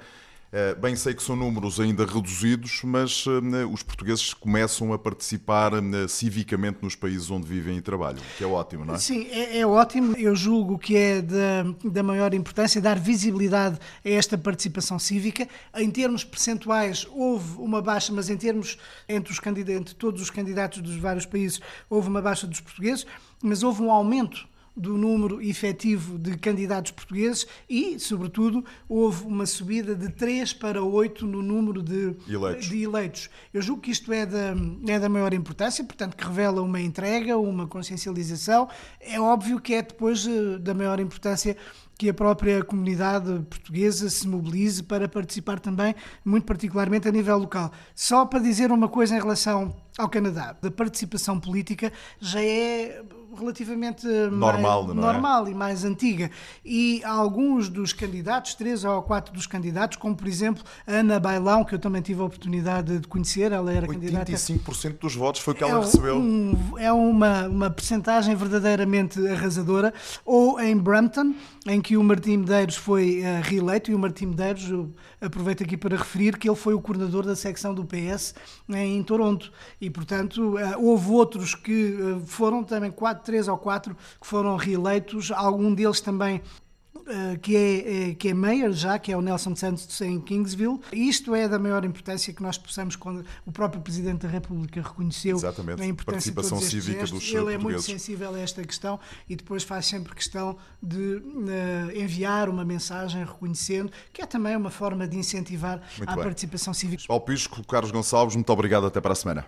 [0.52, 5.74] Eh, bem sei que são números ainda reduzidos, mas eh, os portugueses começam a participar
[5.74, 8.98] eh, civicamente nos países onde vivem e trabalham, que é ótimo, não é?
[8.98, 10.16] Sim, é, é ótimo.
[10.18, 15.48] Eu julgo que é da, da maior importância dar visibilidade a esta participação cívica.
[15.76, 20.82] Em termos percentuais, houve uma baixa, mas em termos entre, os entre todos os candidatos
[20.82, 23.06] dos vários países, houve uma baixa dos portugueses,
[23.44, 24.49] mas houve um aumento
[24.80, 31.28] do número efetivo de candidatos portugueses e, sobretudo, houve uma subida de 3 para 8
[31.28, 32.66] no número de eleitos.
[32.68, 33.30] De eleitos.
[33.54, 34.56] Eu julgo que isto é da,
[34.88, 38.70] é da maior importância, portanto, que revela uma entrega, uma consciencialização.
[39.02, 41.58] É óbvio que é depois eh, da maior importância
[42.00, 47.74] que a própria comunidade portuguesa se mobilize para participar também, muito particularmente a nível local.
[47.94, 53.04] Só para dizer uma coisa em relação ao Canadá, a participação política já é
[53.38, 56.32] relativamente normal, mais, normal e mais antiga.
[56.64, 61.76] E alguns dos candidatos, três ou quatro dos candidatos, como por exemplo Ana Bailão, que
[61.76, 64.32] eu também tive a oportunidade de conhecer, ela era 85% candidata.
[64.32, 66.18] 85% dos votos foi o que ela é recebeu.
[66.18, 69.94] Um, é uma, uma percentagem verdadeiramente arrasadora.
[70.26, 71.34] Ou em Brampton,
[71.68, 74.70] em que o Martim Medeiros foi uh, reeleito, e o Martim Medeiros,
[75.22, 78.34] aproveito aqui para referir que ele foi o coordenador da secção do PS
[78.70, 79.52] em Toronto.
[79.80, 84.56] E, portanto, uh, houve outros que uh, foram também quatro, três ou quatro que foram
[84.56, 86.42] reeleitos, algum deles também
[87.10, 90.80] eh, que é, eh, que é mayor já, que é o Nelson Santos em Kingsville.
[90.94, 95.36] Isto é da maior importância que nós possamos, quando o próprio Presidente da República reconheceu
[95.36, 95.82] Exatamente.
[95.82, 97.20] a importância Participação de cívica gestos.
[97.20, 101.92] dos Ele é muito sensível a esta questão e depois faz sempre questão de uh,
[101.96, 106.24] enviar uma mensagem reconhecendo, que é também uma forma de incentivar muito a bem.
[106.24, 107.04] participação cívica.
[107.08, 109.48] Paulo Pisco, Carlos Gonçalves, muito obrigado, até para a semana.